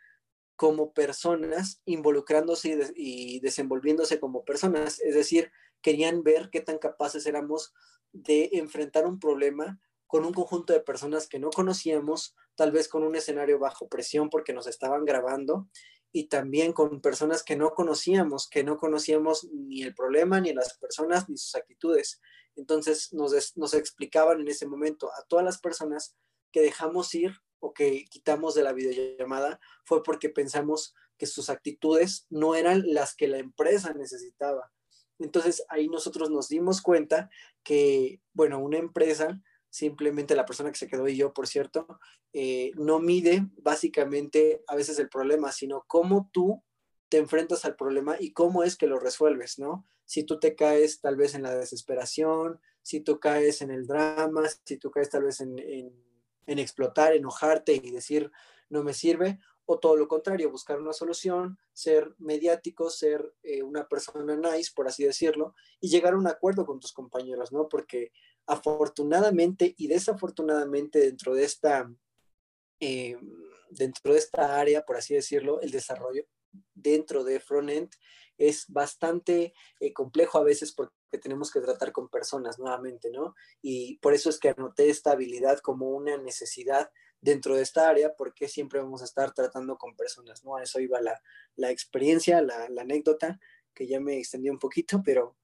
como 0.56 0.94
personas 0.94 1.82
involucrándose 1.86 2.94
y, 2.96 3.40
desenvolviéndose 3.40 4.20
como 4.20 4.46
personas. 4.46 5.00
Es 5.02 5.16
decir, 5.16 5.52
querían 5.82 6.24
ver 6.24 6.50
qué 6.52 6.62
tan 6.62 6.78
capaces 6.78 7.26
éramos 7.26 7.74
de 8.12 8.50
enfrentar 8.54 9.06
un 9.06 9.20
problema 9.20 9.80
con 10.08 10.26
un 10.26 10.34
conjunto 10.34 10.74
de 10.74 10.80
personas 10.80 11.28
que 11.28 11.40
no 11.40 11.50
conocíamos, 11.50 12.36
tal 12.56 12.72
vez 12.72 12.88
con 12.88 13.04
un 13.04 13.16
escenario 13.16 13.58
bajo 13.58 13.88
presión 13.88 14.30
porque 14.30 14.54
nos 14.54 14.68
estaban 14.68 15.06
grabando, 15.06 15.68
y 16.12 16.26
también 16.26 16.74
con 16.74 17.02
personas 17.02 17.42
que 17.44 17.56
no 17.56 17.72
conocíamos, 17.72 18.48
que 18.48 18.64
no 18.64 18.78
conocíamos 18.78 19.46
ni 19.52 19.82
el 19.82 19.96
problema, 19.96 20.40
ni 20.40 20.54
las 20.54 20.78
personas, 20.78 21.28
ni 21.28 21.38
sus 21.38 21.56
actitudes. 21.56 22.22
Entonces 22.56 23.12
nos, 23.12 23.58
nos 23.58 23.74
explicaban 23.74 24.40
en 24.40 24.48
ese 24.48 24.68
momento 24.68 25.10
a 25.12 25.26
todas 25.28 25.44
las 25.44 25.60
personas 25.60 26.16
que 26.52 26.62
dejamos 26.62 27.14
ir 27.16 27.34
o 27.64 27.74
que 27.74 28.04
quitamos 28.10 28.56
de 28.56 28.64
la 28.64 28.74
videollamada 28.74 29.58
fue 29.86 30.04
porque 30.04 30.28
pensamos 30.28 30.94
que 31.18 31.26
sus 31.26 31.50
actitudes 31.50 32.28
no 32.30 32.56
eran 32.56 32.84
las 32.94 33.16
que 33.16 33.30
la 33.30 33.38
empresa 33.38 33.94
necesitaba. 33.94 34.70
Entonces 35.18 35.64
ahí 35.70 35.88
nosotros 35.88 36.30
nos 36.30 36.50
dimos 36.50 36.82
cuenta 36.82 37.30
que, 37.64 38.20
bueno, 38.34 38.60
una 38.60 38.80
empresa, 38.80 39.42
simplemente 39.70 40.36
la 40.36 40.46
persona 40.46 40.72
que 40.72 40.78
se 40.78 40.90
quedó 40.90 41.08
y 41.08 41.16
yo, 41.16 41.32
por 41.32 41.48
cierto, 41.48 41.88
eh, 42.34 42.72
no 42.76 43.00
mide 43.00 43.48
básicamente 43.56 44.62
a 44.68 44.76
veces 44.76 45.00
el 45.00 45.08
problema, 45.08 45.54
sino 45.54 45.86
cómo 45.88 46.30
tú 46.34 46.62
te 47.08 47.18
enfrentas 47.18 47.64
al 47.64 47.78
problema 47.78 48.18
y 48.20 48.34
cómo 48.34 48.64
es 48.64 48.76
que 48.76 48.88
lo 48.88 49.00
resuelves, 49.00 49.58
¿no? 49.58 49.88
Si 50.04 50.26
tú 50.26 50.38
te 50.38 50.54
caes 50.56 51.00
tal 51.00 51.16
vez 51.16 51.34
en 51.34 51.44
la 51.44 51.56
desesperación, 51.56 52.60
si 52.82 53.00
tú 53.00 53.22
caes 53.22 53.62
en 53.62 53.72
el 53.72 53.88
drama, 53.88 54.44
si 54.66 54.78
tú 54.78 54.92
caes 54.92 55.10
tal 55.10 55.24
vez 55.24 55.40
en 55.40 55.58
en 55.60 56.13
explotar, 56.46 57.14
enojarte 57.14 57.74
y 57.74 57.92
decir 57.92 58.32
no 58.70 58.84
me 58.84 58.94
sirve, 58.94 59.40
o 59.66 59.80
todo 59.80 59.96
lo 59.96 60.08
contrario, 60.08 60.52
buscar 60.52 60.80
una 60.80 60.94
solución, 60.94 61.58
ser 61.72 62.14
mediático, 62.18 62.90
ser 62.90 63.34
eh, 63.44 63.64
una 63.64 63.88
persona 63.88 64.36
nice, 64.36 64.72
por 64.76 64.88
así 64.88 65.06
decirlo, 65.06 65.56
y 65.80 65.90
llegar 65.90 66.14
a 66.14 66.18
un 66.18 66.28
acuerdo 66.28 66.66
con 66.66 66.80
tus 66.80 66.92
compañeros, 66.92 67.52
¿no? 67.52 67.70
Porque 67.70 68.12
afortunadamente 68.46 69.74
y 69.78 69.88
desafortunadamente 69.88 71.00
dentro 71.00 71.34
de 71.34 71.46
esta, 71.46 71.90
eh, 72.80 73.18
dentro 73.70 74.14
de 74.14 74.20
esta 74.20 74.60
área, 74.60 74.84
por 74.84 74.98
así 74.98 75.14
decirlo, 75.14 75.62
el 75.62 75.72
desarrollo 75.72 76.26
dentro 76.74 77.24
de 77.24 77.40
frontend 77.40 77.90
es 78.38 78.66
bastante 78.68 79.54
eh, 79.80 79.94
complejo 79.94 80.40
a 80.40 80.44
veces 80.44 80.74
porque 80.74 80.94
tenemos 81.18 81.52
que 81.52 81.62
tratar 81.62 81.92
con 81.92 82.10
personas 82.10 82.60
nuevamente, 82.60 83.12
¿no? 83.12 83.36
Y 83.62 83.98
por 83.98 84.14
eso 84.14 84.30
es 84.30 84.40
que 84.40 84.50
anoté 84.50 84.90
esta 84.90 85.12
habilidad 85.12 85.60
como 85.60 85.90
una 85.90 86.18
necesidad 86.18 86.92
dentro 87.22 87.56
de 87.56 87.64
esta 87.64 87.90
área, 87.90 88.16
porque 88.16 88.48
siempre 88.48 88.80
vamos 88.82 89.02
a 89.02 89.06
estar 89.06 89.34
tratando 89.34 89.78
con 89.78 89.96
personas, 89.96 90.44
¿no? 90.44 90.56
A 90.56 90.64
eso 90.64 90.80
iba 90.80 91.02
la, 91.02 91.22
la 91.56 91.72
experiencia, 91.72 92.42
la, 92.42 92.68
la, 92.70 92.82
anécdota, 92.82 93.40
que 93.74 93.88
ya 93.88 94.00
me 94.00 94.18
extendí 94.18 94.50
un 94.50 94.60
poquito, 94.60 95.02
pero 95.04 95.38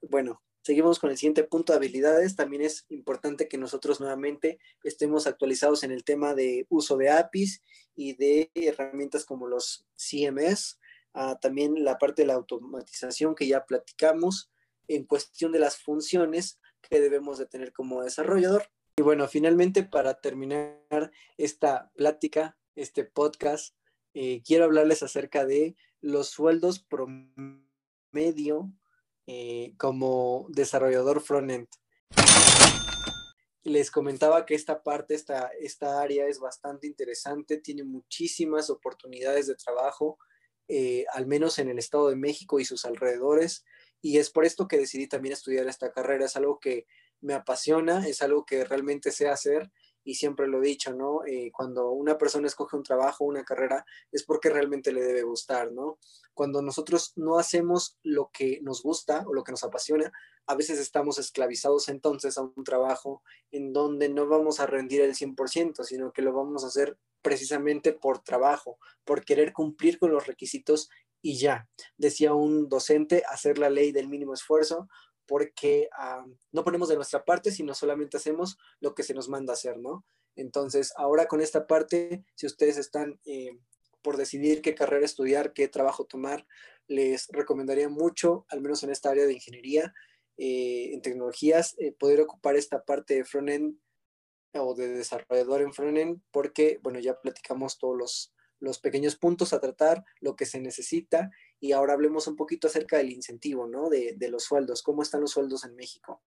bueno, 0.00 0.42
Seguimos 0.66 0.98
con 0.98 1.10
el 1.10 1.16
siguiente 1.16 1.44
punto 1.44 1.72
de 1.72 1.76
habilidades. 1.76 2.34
También 2.34 2.62
es 2.62 2.86
importante 2.88 3.46
que 3.46 3.56
nosotros 3.56 4.00
nuevamente 4.00 4.58
estemos 4.82 5.28
actualizados 5.28 5.84
en 5.84 5.92
el 5.92 6.02
tema 6.02 6.34
de 6.34 6.66
uso 6.70 6.96
de 6.96 7.08
APIs 7.08 7.62
y 7.94 8.14
de 8.14 8.50
herramientas 8.52 9.24
como 9.24 9.46
los 9.46 9.86
CMS. 9.94 10.80
Ah, 11.14 11.38
también 11.40 11.84
la 11.84 11.98
parte 11.98 12.22
de 12.22 12.26
la 12.26 12.34
automatización 12.34 13.36
que 13.36 13.46
ya 13.46 13.64
platicamos 13.64 14.50
en 14.88 15.04
cuestión 15.04 15.52
de 15.52 15.58
las 15.58 15.76
funciones 15.78 16.60
que 16.82 17.00
debemos 17.00 17.38
de 17.38 17.46
tener 17.46 17.72
como 17.72 18.02
desarrollador. 18.02 18.70
Y 18.96 19.02
bueno, 19.02 19.28
finalmente 19.28 19.82
para 19.82 20.20
terminar 20.20 21.10
esta 21.36 21.90
plática, 21.96 22.56
este 22.74 23.04
podcast, 23.04 23.74
eh, 24.14 24.42
quiero 24.42 24.64
hablarles 24.64 25.02
acerca 25.02 25.44
de 25.44 25.76
los 26.00 26.28
sueldos 26.28 26.78
promedio 26.78 28.72
eh, 29.26 29.74
como 29.76 30.46
desarrollador 30.50 31.20
frontend. 31.20 31.68
Les 33.64 33.90
comentaba 33.90 34.46
que 34.46 34.54
esta 34.54 34.82
parte, 34.82 35.14
esta, 35.14 35.50
esta 35.60 36.00
área 36.00 36.28
es 36.28 36.38
bastante 36.38 36.86
interesante, 36.86 37.58
tiene 37.58 37.82
muchísimas 37.82 38.70
oportunidades 38.70 39.48
de 39.48 39.56
trabajo, 39.56 40.18
eh, 40.68 41.04
al 41.12 41.26
menos 41.26 41.58
en 41.58 41.68
el 41.68 41.78
Estado 41.78 42.08
de 42.08 42.16
México 42.16 42.60
y 42.60 42.64
sus 42.64 42.84
alrededores, 42.84 43.64
y 44.06 44.18
es 44.18 44.30
por 44.30 44.44
esto 44.44 44.68
que 44.68 44.78
decidí 44.78 45.08
también 45.08 45.32
estudiar 45.32 45.66
esta 45.66 45.90
carrera. 45.90 46.26
Es 46.26 46.36
algo 46.36 46.60
que 46.60 46.86
me 47.20 47.34
apasiona, 47.34 48.06
es 48.06 48.22
algo 48.22 48.44
que 48.46 48.62
realmente 48.62 49.10
sé 49.10 49.28
hacer 49.28 49.72
y 50.04 50.14
siempre 50.14 50.46
lo 50.46 50.62
he 50.62 50.66
dicho, 50.68 50.94
¿no? 50.94 51.24
Eh, 51.26 51.50
cuando 51.52 51.90
una 51.90 52.16
persona 52.16 52.46
escoge 52.46 52.76
un 52.76 52.84
trabajo, 52.84 53.24
una 53.24 53.42
carrera, 53.42 53.84
es 54.12 54.22
porque 54.22 54.48
realmente 54.48 54.92
le 54.92 55.02
debe 55.02 55.24
gustar, 55.24 55.72
¿no? 55.72 55.98
Cuando 56.34 56.62
nosotros 56.62 57.14
no 57.16 57.36
hacemos 57.40 57.98
lo 58.04 58.30
que 58.32 58.60
nos 58.62 58.80
gusta 58.80 59.24
o 59.26 59.34
lo 59.34 59.42
que 59.42 59.50
nos 59.50 59.64
apasiona, 59.64 60.12
a 60.46 60.54
veces 60.54 60.78
estamos 60.78 61.18
esclavizados 61.18 61.88
entonces 61.88 62.38
a 62.38 62.42
un 62.42 62.62
trabajo 62.62 63.24
en 63.50 63.72
donde 63.72 64.08
no 64.08 64.28
vamos 64.28 64.60
a 64.60 64.66
rendir 64.66 65.00
el 65.00 65.16
100%, 65.16 65.82
sino 65.82 66.12
que 66.12 66.22
lo 66.22 66.32
vamos 66.32 66.62
a 66.62 66.68
hacer 66.68 66.96
precisamente 67.22 67.92
por 67.92 68.20
trabajo, 68.20 68.78
por 69.04 69.24
querer 69.24 69.52
cumplir 69.52 69.98
con 69.98 70.12
los 70.12 70.28
requisitos 70.28 70.90
y 71.26 71.36
ya. 71.38 71.68
Decía 71.96 72.34
un 72.34 72.68
docente, 72.68 73.24
hacer 73.28 73.58
la 73.58 73.68
ley 73.68 73.90
del 73.90 74.08
mínimo 74.08 74.32
esfuerzo 74.32 74.88
porque 75.26 75.88
ah, 75.92 76.24
no 76.52 76.62
ponemos 76.62 76.88
de 76.88 76.94
nuestra 76.94 77.24
parte, 77.24 77.50
sino 77.50 77.74
solamente 77.74 78.16
hacemos 78.16 78.58
lo 78.78 78.94
que 78.94 79.02
se 79.02 79.12
nos 79.12 79.28
manda 79.28 79.54
hacer, 79.54 79.76
¿no? 79.76 80.04
Entonces, 80.36 80.92
ahora 80.96 81.26
con 81.26 81.40
esta 81.40 81.66
parte, 81.66 82.24
si 82.36 82.46
ustedes 82.46 82.76
están 82.76 83.18
eh, 83.24 83.58
por 84.02 84.16
decidir 84.16 84.62
qué 84.62 84.76
carrera 84.76 85.04
estudiar, 85.04 85.52
qué 85.52 85.66
trabajo 85.66 86.04
tomar, 86.04 86.46
les 86.86 87.26
recomendaría 87.30 87.88
mucho, 87.88 88.46
al 88.48 88.60
menos 88.60 88.84
en 88.84 88.90
esta 88.90 89.10
área 89.10 89.26
de 89.26 89.32
ingeniería, 89.32 89.92
eh, 90.36 90.90
en 90.92 91.02
tecnologías, 91.02 91.74
eh, 91.78 91.90
poder 91.90 92.20
ocupar 92.20 92.54
esta 92.54 92.84
parte 92.84 93.14
de 93.14 93.24
frontend 93.24 93.80
o 94.52 94.76
de 94.76 94.90
desarrollador 94.90 95.62
en 95.62 95.72
frontend, 95.72 96.20
porque, 96.30 96.78
bueno, 96.84 97.00
ya 97.00 97.20
platicamos 97.20 97.78
todos 97.78 97.96
los, 97.96 98.35
los 98.60 98.78
pequeños 98.78 99.16
puntos 99.16 99.52
a 99.52 99.60
tratar, 99.60 100.04
lo 100.20 100.36
que 100.36 100.46
se 100.46 100.60
necesita 100.60 101.30
y 101.60 101.72
ahora 101.72 101.94
hablemos 101.94 102.26
un 102.26 102.36
poquito 102.36 102.68
acerca 102.68 102.98
del 102.98 103.12
incentivo, 103.12 103.66
¿no? 103.66 103.88
De, 103.88 104.16
los 104.30 104.44
sueldos, 104.44 104.82
cómo 104.82 105.02
están 105.02 105.20
los 105.20 105.32
sueldos 105.32 105.64
en 105.64 105.74
México. 105.74 106.22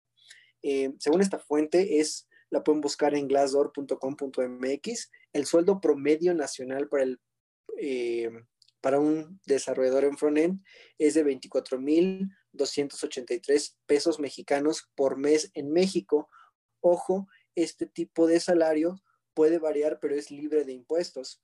Eh, 0.62 0.94
según 1.00 1.22
esta 1.22 1.40
fuente, 1.40 2.00
es, 2.00 2.28
la 2.50 2.64
pueden 2.64 2.82
buscar 2.82 3.16
en 3.16 3.28
glassdoor.com.mx, 3.28 5.12
el 5.34 5.46
sueldo 5.46 5.82
promedio 5.82 6.34
nacional 6.34 6.90
para, 6.90 7.04
el, 7.04 7.22
eh, 7.78 8.32
para 8.82 9.00
un 9.00 9.40
desarrollador 9.46 10.06
en 10.06 10.18
frontend 10.18 10.64
es 10.98 11.14
de 11.14 11.24
24.283 11.26 13.76
pesos 13.86 14.20
mexicanos 14.20 14.90
por 14.96 15.18
mes 15.18 15.52
en 15.54 15.72
México. 15.72 16.28
Ojo, 16.82 17.28
este 17.56 17.86
tipo 17.86 18.26
de 18.28 18.40
salario 18.40 19.00
puede 19.34 19.60
variar, 19.60 20.00
pero 20.02 20.16
es 20.16 20.32
libre 20.32 20.64
de 20.66 20.74
impuestos. 20.74 21.42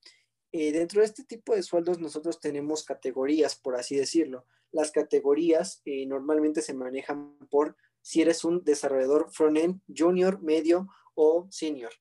Eh, 0.57 0.71
dentro 0.71 1.01
de 1.01 1.07
este 1.07 1.25
tipo 1.25 1.53
de 1.53 1.61
sueldos 1.61 1.99
nosotros 1.99 2.39
tenemos 2.39 2.85
categorías, 2.85 3.57
por 3.57 3.75
así 3.75 3.97
decirlo. 3.97 4.45
Las 4.71 4.89
categorías 4.89 5.81
eh, 5.83 6.05
normalmente 6.05 6.61
se 6.61 6.73
manejan 6.73 7.37
por 7.49 7.75
si 8.01 8.21
eres 8.21 8.45
un 8.45 8.63
desarrollador 8.63 9.29
front-end, 9.33 9.81
junior, 9.93 10.41
medio 10.41 10.87
o 11.13 11.45
senior. 11.51 11.91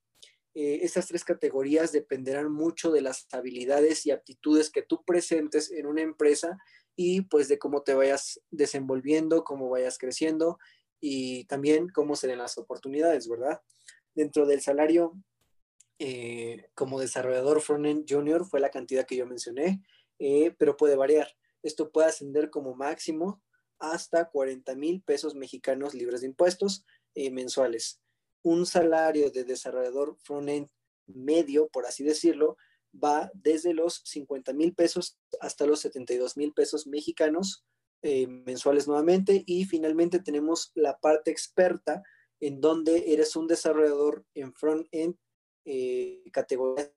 Eh, 0.55 0.79
estas 0.83 1.09
tres 1.09 1.25
categorías 1.25 1.91
dependerán 1.91 2.53
mucho 2.53 2.93
de 2.93 3.01
las 3.01 3.27
habilidades 3.33 4.07
y 4.07 4.13
aptitudes 4.13 4.71
que 4.71 4.83
tú 4.83 5.03
presentes 5.05 5.73
en 5.73 5.87
una 5.87 6.03
empresa 6.03 6.57
y 6.95 7.23
pues 7.23 7.49
de 7.49 7.59
cómo 7.59 7.83
te 7.83 7.95
vayas 7.95 8.41
desenvolviendo, 8.53 9.43
cómo 9.43 9.69
vayas 9.69 9.99
creciendo 9.99 10.61
y 11.01 11.45
también 11.47 11.89
cómo 11.89 12.15
se 12.15 12.29
den 12.29 12.39
las 12.39 12.57
oportunidades, 12.57 13.29
¿verdad? 13.29 13.61
Dentro 14.15 14.47
del 14.47 14.61
salario 14.61 15.13
eh, 15.99 16.69
como 16.75 16.99
desarrollador 16.99 17.61
frontend 17.61 18.05
junior 18.09 18.45
fue 18.45 18.61
la 18.61 18.71
cantidad 18.71 19.07
que 19.07 19.17
yo 19.17 19.27
mencioné, 19.27 19.83
eh, 20.19 20.55
pero 20.59 20.77
puede 20.77 20.97
variar. 20.97 21.29
Esto 21.63 21.93
puede 21.93 22.09
ascender 22.09 22.51
como 22.51 22.75
máximo 22.75 23.43
hasta 23.79 24.31
40 24.31 24.75
mil 24.75 25.03
pesos 25.03 25.35
mexicanos 25.35 25.95
libres 25.95 26.23
de 26.23 26.29
impuestos 26.29 26.85
eh, 27.15 27.31
mensuales. 27.31 28.01
Un 28.43 28.67
salario 28.67 29.31
de 29.31 29.45
desarrollador 29.45 30.17
frontend 30.23 30.69
medio, 31.07 31.69
por 31.69 31.87
así 31.87 32.03
decirlo, 32.03 32.57
va 32.93 33.31
desde 33.35 33.73
los 33.73 34.03
50 34.05 34.53
mil 34.53 34.75
pesos 34.75 35.19
hasta 35.41 35.67
los 35.67 35.81
72 35.81 36.37
mil 36.37 36.53
pesos 36.53 36.87
mexicanos 36.87 37.65
mensuales 38.45 38.87
nuevamente. 38.87 39.43
Y 39.47 39.65
finalmente 39.65 40.19
tenemos 40.19 40.73
la 40.75 40.99
parte 40.99 41.31
experta, 41.31 42.03
en 42.39 42.61
donde 42.61 43.15
eres 43.15 43.35
un 43.35 43.47
desarrollador 43.47 44.27
en 44.35 44.53
front-end 44.53 45.17
eh, 45.65 46.23
categoría 46.33 46.93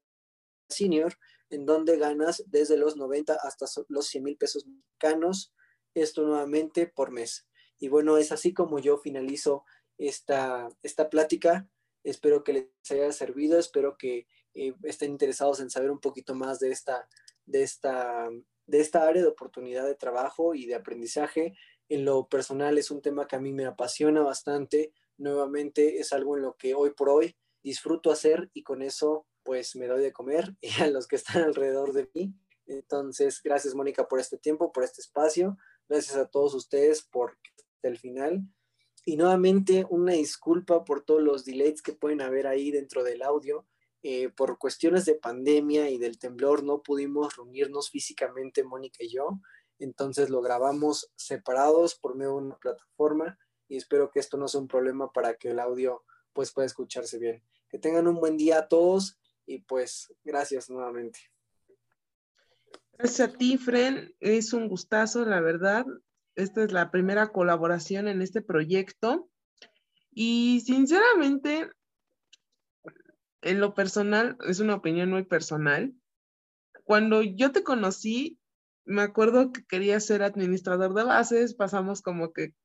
senior, 0.69 1.13
en 1.49 1.65
donde 1.65 1.97
ganas 1.97 2.43
desde 2.47 2.77
los 2.77 2.97
90 2.97 3.37
hasta 3.41 3.65
los 3.87 4.07
100 4.07 4.23
mil 4.23 4.37
pesos 4.37 4.65
mexicanos, 4.65 5.53
esto 5.93 6.23
nuevamente 6.23 6.87
por 6.87 7.11
mes. 7.11 7.47
Y 7.79 7.87
bueno, 7.89 8.17
es 8.17 8.31
así 8.31 8.53
como 8.53 8.79
yo 8.79 8.97
finalizo 8.97 9.63
esta, 9.97 10.69
esta 10.83 11.09
plática. 11.09 11.69
Espero 12.03 12.43
que 12.43 12.53
les 12.53 12.91
haya 12.91 13.11
servido, 13.11 13.59
espero 13.59 13.97
que 13.97 14.27
eh, 14.53 14.73
estén 14.83 15.11
interesados 15.11 15.59
en 15.59 15.69
saber 15.69 15.91
un 15.91 15.99
poquito 15.99 16.35
más 16.35 16.59
de 16.59 16.71
esta, 16.71 17.07
de, 17.45 17.63
esta, 17.63 18.29
de 18.65 18.79
esta 18.79 19.07
área 19.07 19.21
de 19.21 19.27
oportunidad 19.27 19.85
de 19.85 19.95
trabajo 19.95 20.55
y 20.55 20.65
de 20.65 20.75
aprendizaje. 20.75 21.55
En 21.89 22.05
lo 22.05 22.27
personal 22.27 22.77
es 22.77 22.91
un 22.91 23.01
tema 23.01 23.27
que 23.27 23.35
a 23.35 23.41
mí 23.41 23.53
me 23.53 23.65
apasiona 23.65 24.21
bastante. 24.21 24.93
Nuevamente 25.17 25.99
es 25.99 26.11
algo 26.13 26.35
en 26.35 26.43
lo 26.43 26.55
que 26.57 26.73
hoy 26.73 26.91
por 26.91 27.09
hoy 27.09 27.35
disfruto 27.67 28.11
hacer 28.11 28.49
y 28.53 28.63
con 28.63 28.81
eso 28.81 29.27
pues 29.43 29.75
me 29.75 29.87
doy 29.87 30.01
de 30.01 30.13
comer 30.13 30.55
y 30.61 30.69
a 30.81 30.87
los 30.87 31.07
que 31.07 31.17
están 31.17 31.43
alrededor 31.43 31.93
de 31.93 32.09
mí. 32.13 32.33
Entonces, 32.65 33.41
gracias 33.43 33.75
Mónica 33.75 34.07
por 34.07 34.19
este 34.19 34.37
tiempo, 34.37 34.71
por 34.71 34.83
este 34.83 35.01
espacio. 35.01 35.57
Gracias 35.87 36.17
a 36.17 36.27
todos 36.27 36.53
ustedes 36.53 37.01
por 37.03 37.37
el 37.81 37.97
final. 37.97 38.41
Y 39.05 39.15
nuevamente 39.15 39.85
una 39.89 40.13
disculpa 40.13 40.83
por 40.83 41.03
todos 41.03 41.21
los 41.21 41.45
delays 41.45 41.81
que 41.81 41.93
pueden 41.93 42.21
haber 42.21 42.47
ahí 42.47 42.71
dentro 42.71 43.03
del 43.03 43.21
audio. 43.21 43.65
Eh, 44.03 44.29
por 44.29 44.57
cuestiones 44.57 45.05
de 45.05 45.15
pandemia 45.15 45.89
y 45.89 45.97
del 45.97 46.19
temblor 46.19 46.63
no 46.63 46.81
pudimos 46.83 47.35
reunirnos 47.35 47.89
físicamente 47.89 48.63
Mónica 48.63 49.03
y 49.03 49.09
yo. 49.09 49.39
Entonces 49.79 50.29
lo 50.29 50.41
grabamos 50.41 51.11
separados 51.15 51.95
por 51.95 52.15
medio 52.15 52.31
de 52.31 52.37
una 52.37 52.57
plataforma 52.57 53.37
y 53.67 53.77
espero 53.77 54.09
que 54.11 54.19
esto 54.19 54.37
no 54.37 54.47
sea 54.47 54.61
un 54.61 54.67
problema 54.67 55.11
para 55.11 55.35
que 55.35 55.49
el 55.51 55.59
audio 55.59 56.03
pues 56.33 56.53
pueda 56.53 56.65
escucharse 56.65 57.17
bien. 57.17 57.43
Que 57.69 57.79
tengan 57.79 58.07
un 58.07 58.19
buen 58.19 58.37
día 58.37 58.59
a 58.59 58.67
todos 58.67 59.19
y 59.45 59.59
pues 59.59 60.13
gracias 60.23 60.69
nuevamente. 60.69 61.19
Gracias 62.93 63.29
a 63.29 63.33
ti, 63.33 63.57
Fren. 63.57 64.13
Es 64.19 64.53
un 64.53 64.67
gustazo, 64.67 65.25
la 65.25 65.39
verdad. 65.39 65.85
Esta 66.35 66.63
es 66.63 66.71
la 66.71 66.91
primera 66.91 67.31
colaboración 67.31 68.07
en 68.07 68.21
este 68.21 68.41
proyecto. 68.41 69.29
Y 70.11 70.61
sinceramente, 70.65 71.69
en 73.41 73.59
lo 73.59 73.73
personal, 73.73 74.37
es 74.47 74.59
una 74.59 74.75
opinión 74.75 75.09
muy 75.11 75.23
personal. 75.23 75.93
Cuando 76.83 77.21
yo 77.21 77.51
te 77.51 77.63
conocí, 77.63 78.39
me 78.85 79.01
acuerdo 79.01 79.51
que 79.51 79.65
quería 79.65 79.99
ser 79.99 80.23
administrador 80.23 80.93
de 80.93 81.03
bases, 81.03 81.53
pasamos 81.53 82.01
como 82.01 82.33
que 82.33 82.55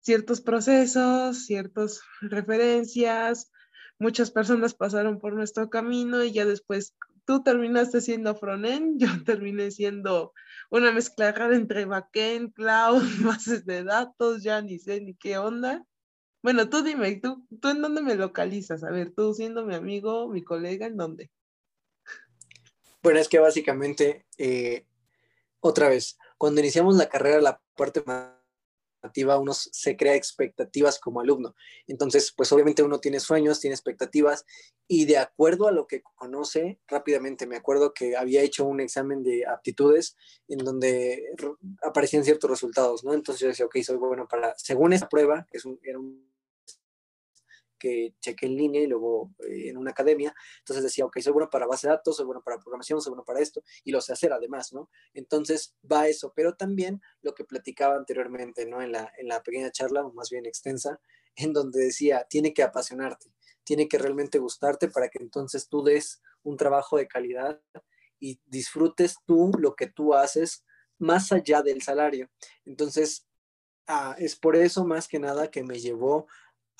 ciertos 0.00 0.40
procesos, 0.40 1.46
ciertas 1.46 2.02
referencias, 2.20 3.50
muchas 4.00 4.30
personas 4.32 4.74
pasaron 4.74 5.20
por 5.20 5.34
nuestro 5.34 5.70
camino 5.70 6.24
y 6.24 6.32
ya 6.32 6.44
después 6.44 6.96
tú 7.26 7.44
terminaste 7.44 8.00
siendo 8.00 8.34
frontend, 8.34 8.98
yo 9.00 9.08
terminé 9.24 9.70
siendo 9.70 10.32
una 10.70 10.90
mezcla 10.90 11.28
entre 11.52 11.84
backend, 11.84 12.52
cloud, 12.54 13.02
bases 13.24 13.64
de 13.64 13.84
datos, 13.84 14.42
ya 14.42 14.60
ni 14.62 14.80
sé 14.80 15.00
ni 15.00 15.14
qué 15.14 15.38
onda. 15.38 15.84
Bueno, 16.42 16.70
tú 16.70 16.82
dime, 16.82 17.14
¿tú, 17.16 17.46
¿tú 17.60 17.68
en 17.68 17.82
dónde 17.82 18.00
me 18.00 18.14
localizas? 18.14 18.82
A 18.82 18.90
ver, 18.90 19.12
tú 19.14 19.34
siendo 19.34 19.66
mi 19.66 19.74
amigo, 19.74 20.28
mi 20.28 20.42
colega, 20.42 20.86
¿en 20.86 20.96
dónde? 20.96 21.30
Bueno, 23.02 23.20
es 23.20 23.28
que 23.28 23.38
básicamente, 23.38 24.26
eh, 24.38 24.86
otra 25.60 25.90
vez, 25.90 26.18
cuando 26.38 26.60
iniciamos 26.62 26.96
la 26.96 27.10
carrera, 27.10 27.42
la 27.42 27.60
parte 27.76 28.02
más 28.06 28.39
uno 29.38 29.52
se 29.54 29.96
crea 29.96 30.14
expectativas 30.14 30.98
como 30.98 31.20
alumno. 31.20 31.54
Entonces, 31.86 32.32
pues 32.36 32.52
obviamente 32.52 32.82
uno 32.82 33.00
tiene 33.00 33.20
sueños, 33.20 33.60
tiene 33.60 33.74
expectativas 33.74 34.44
y 34.86 35.04
de 35.04 35.18
acuerdo 35.18 35.68
a 35.68 35.72
lo 35.72 35.86
que 35.86 36.02
conoce, 36.02 36.80
rápidamente 36.88 37.46
me 37.46 37.56
acuerdo 37.56 37.92
que 37.94 38.16
había 38.16 38.42
hecho 38.42 38.64
un 38.64 38.80
examen 38.80 39.22
de 39.22 39.46
aptitudes 39.46 40.16
en 40.48 40.58
donde 40.58 41.24
aparecían 41.82 42.24
ciertos 42.24 42.50
resultados, 42.50 43.04
¿no? 43.04 43.14
Entonces 43.14 43.40
yo 43.40 43.48
decía, 43.48 43.66
ok, 43.66 43.76
soy 43.82 43.96
bueno 43.96 44.26
para, 44.28 44.54
según 44.56 44.92
esa 44.92 45.08
prueba, 45.08 45.46
que 45.50 45.58
es 45.58 45.64
era 45.82 45.98
un 45.98 46.30
que 47.80 48.14
chequé 48.20 48.46
en 48.46 48.56
línea 48.56 48.82
y 48.82 48.86
luego 48.86 49.34
eh, 49.40 49.70
en 49.70 49.76
una 49.76 49.90
academia. 49.90 50.32
Entonces 50.60 50.84
decía, 50.84 51.04
ok, 51.06 51.18
soy 51.18 51.32
bueno 51.32 51.50
para 51.50 51.66
base 51.66 51.88
de 51.88 51.94
datos, 51.94 52.16
soy 52.16 52.26
bueno 52.26 52.42
para 52.44 52.58
programación, 52.58 53.00
soy 53.00 53.10
bueno 53.10 53.24
para 53.24 53.40
esto, 53.40 53.62
y 53.82 53.90
lo 53.90 54.00
sé 54.00 54.12
hacer 54.12 54.32
además, 54.32 54.72
¿no? 54.72 54.90
Entonces 55.14 55.74
va 55.90 56.06
eso, 56.06 56.32
pero 56.36 56.54
también 56.54 57.00
lo 57.22 57.34
que 57.34 57.44
platicaba 57.44 57.96
anteriormente, 57.96 58.66
¿no? 58.66 58.82
En 58.82 58.92
la, 58.92 59.10
en 59.18 59.26
la 59.26 59.42
pequeña 59.42 59.72
charla, 59.72 60.04
o 60.04 60.12
más 60.12 60.30
bien 60.30 60.46
extensa, 60.46 61.00
en 61.36 61.52
donde 61.52 61.80
decía, 61.80 62.26
tiene 62.28 62.52
que 62.52 62.62
apasionarte, 62.62 63.32
tiene 63.64 63.88
que 63.88 63.98
realmente 63.98 64.38
gustarte 64.38 64.88
para 64.88 65.08
que 65.08 65.18
entonces 65.20 65.68
tú 65.68 65.82
des 65.82 66.22
un 66.42 66.56
trabajo 66.56 66.96
de 66.96 67.08
calidad 67.08 67.60
y 68.18 68.40
disfrutes 68.46 69.16
tú 69.26 69.50
lo 69.58 69.74
que 69.74 69.86
tú 69.86 70.14
haces 70.14 70.64
más 70.98 71.32
allá 71.32 71.62
del 71.62 71.82
salario. 71.82 72.30
Entonces, 72.64 73.26
ah, 73.86 74.14
es 74.18 74.36
por 74.36 74.56
eso 74.56 74.84
más 74.84 75.08
que 75.08 75.18
nada 75.18 75.50
que 75.50 75.64
me 75.64 75.80
llevó 75.80 76.26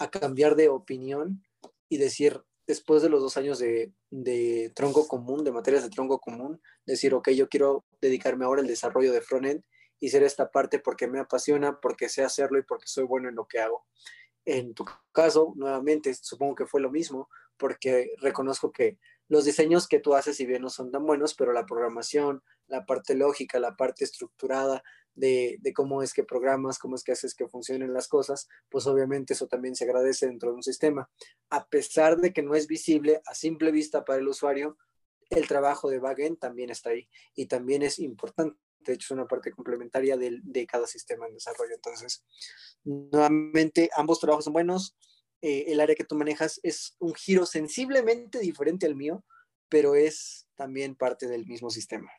a 0.01 0.11
cambiar 0.11 0.57
de 0.57 0.71
opinión 0.71 1.45
y 1.91 1.99
decir, 1.99 2.43
después 2.67 3.03
de 3.03 3.11
los 3.11 3.21
dos 3.21 3.37
años 3.37 3.59
de, 3.59 4.73
tronco 4.75 5.07
común, 5.07 5.45
de 5.45 5.53
materias 5.53 5.83
de 5.83 5.91
tronco 5.91 6.19
común, 6.19 6.61
decir, 6.87 7.15
ok, 7.15 7.31
yo 7.31 7.49
quiero 7.49 7.85
dedicarme 8.01 8.47
ahora 8.47 8.63
al 8.63 8.67
desarrollo 8.67 9.13
de 9.13 9.21
frontend 9.21 9.63
y 10.01 10.09
ser 10.09 10.23
esta 10.23 10.51
parte 10.51 10.79
porque 10.79 11.07
me 11.07 11.21
apasiona, 11.21 11.79
porque 11.81 12.09
sé 12.09 12.25
hacerlo 12.25 12.59
y 12.59 12.63
porque 12.63 12.87
soy 12.87 13.05
bueno 13.05 13.29
en 13.29 13.35
lo 13.35 13.47
que 13.47 13.61
hago. 13.61 13.85
En 14.47 14.73
tu 14.73 14.87
caso, 15.13 15.53
nuevamente, 15.55 16.15
supongo 16.15 16.55
que 16.55 16.67
fue 16.67 16.81
lo 16.81 16.91
mismo, 16.91 17.29
porque 17.59 18.15
reconozco 18.23 18.73
que 18.73 18.99
los 19.29 19.45
diseños 19.45 19.87
que 19.87 20.01
tú 20.01 20.15
haces, 20.15 20.39
si 20.39 20.47
bien 20.47 20.63
no 20.63 20.71
son 20.71 20.91
tan 20.91 21.05
buenos, 21.05 21.35
pero 21.35 21.53
la 21.53 21.67
programación, 21.67 22.43
la 22.69 22.87
parte 22.87 23.15
lógica, 23.15 23.61
la 23.61 23.77
parte 23.77 24.05
estructurada, 24.05 24.83
de, 25.15 25.59
cómo 25.75 26.03
es 26.03 26.13
que 26.13 26.25
programas, 26.25 26.79
cómo 26.79 26.97
es 26.97 27.05
que 27.05 27.13
haces 27.13 27.35
que 27.35 27.49
funcionen 27.49 27.93
las 27.93 28.09
cosas, 28.09 28.49
pues 28.69 28.87
obviamente 28.87 29.35
eso 29.35 29.47
también 29.47 29.77
se 29.77 29.85
agradece 29.85 30.27
dentro 30.27 30.51
de 30.51 30.57
un 30.57 30.63
sistema. 30.63 31.11
A 31.51 31.67
pesar 31.69 32.19
de 32.19 32.33
que 32.33 32.43
no 32.43 32.55
es 32.55 32.67
visible 32.67 33.21
a 33.27 33.35
simple 33.35 33.71
vista 33.73 34.05
para 34.05 34.19
el 34.19 34.29
usuario, 34.29 34.77
el 35.31 35.47
trabajo 35.47 35.91
de 35.91 35.99
backend 35.99 36.39
también 36.39 36.71
está 36.71 36.91
ahí 36.91 37.09
y 37.35 37.47
también 37.47 37.83
es 37.83 37.99
importante. 37.99 38.59
De 38.81 38.95
hecho, 38.95 39.09
es 39.09 39.11
una 39.11 39.27
parte 39.27 39.51
complementaria 39.53 40.17
de, 40.17 40.39
de 40.43 40.67
cada 40.67 40.87
sistema 40.87 41.27
en 41.27 41.35
desarrollo. 41.35 41.75
Entonces, 41.75 42.25
nuevamente, 42.83 43.91
ambos 43.95 44.21
trabajos 44.21 44.45
son 44.45 44.55
buenos. 44.55 44.97
Eh, 45.43 45.67
el 45.69 45.81
área 45.81 45.95
que 45.95 46.05
tú 46.05 46.17
manejas 46.17 46.61
es 46.63 46.97
un 46.99 47.15
giro 47.15 47.47
sensiblemente 47.47 48.39
diferente 48.39 48.87
al 48.87 48.97
mío, 48.97 49.25
pero 49.69 49.95
es 49.95 50.49
también 50.55 50.97
parte 50.97 51.29
del 51.29 51.47
mismo 51.47 51.71
sistema. 51.71 52.11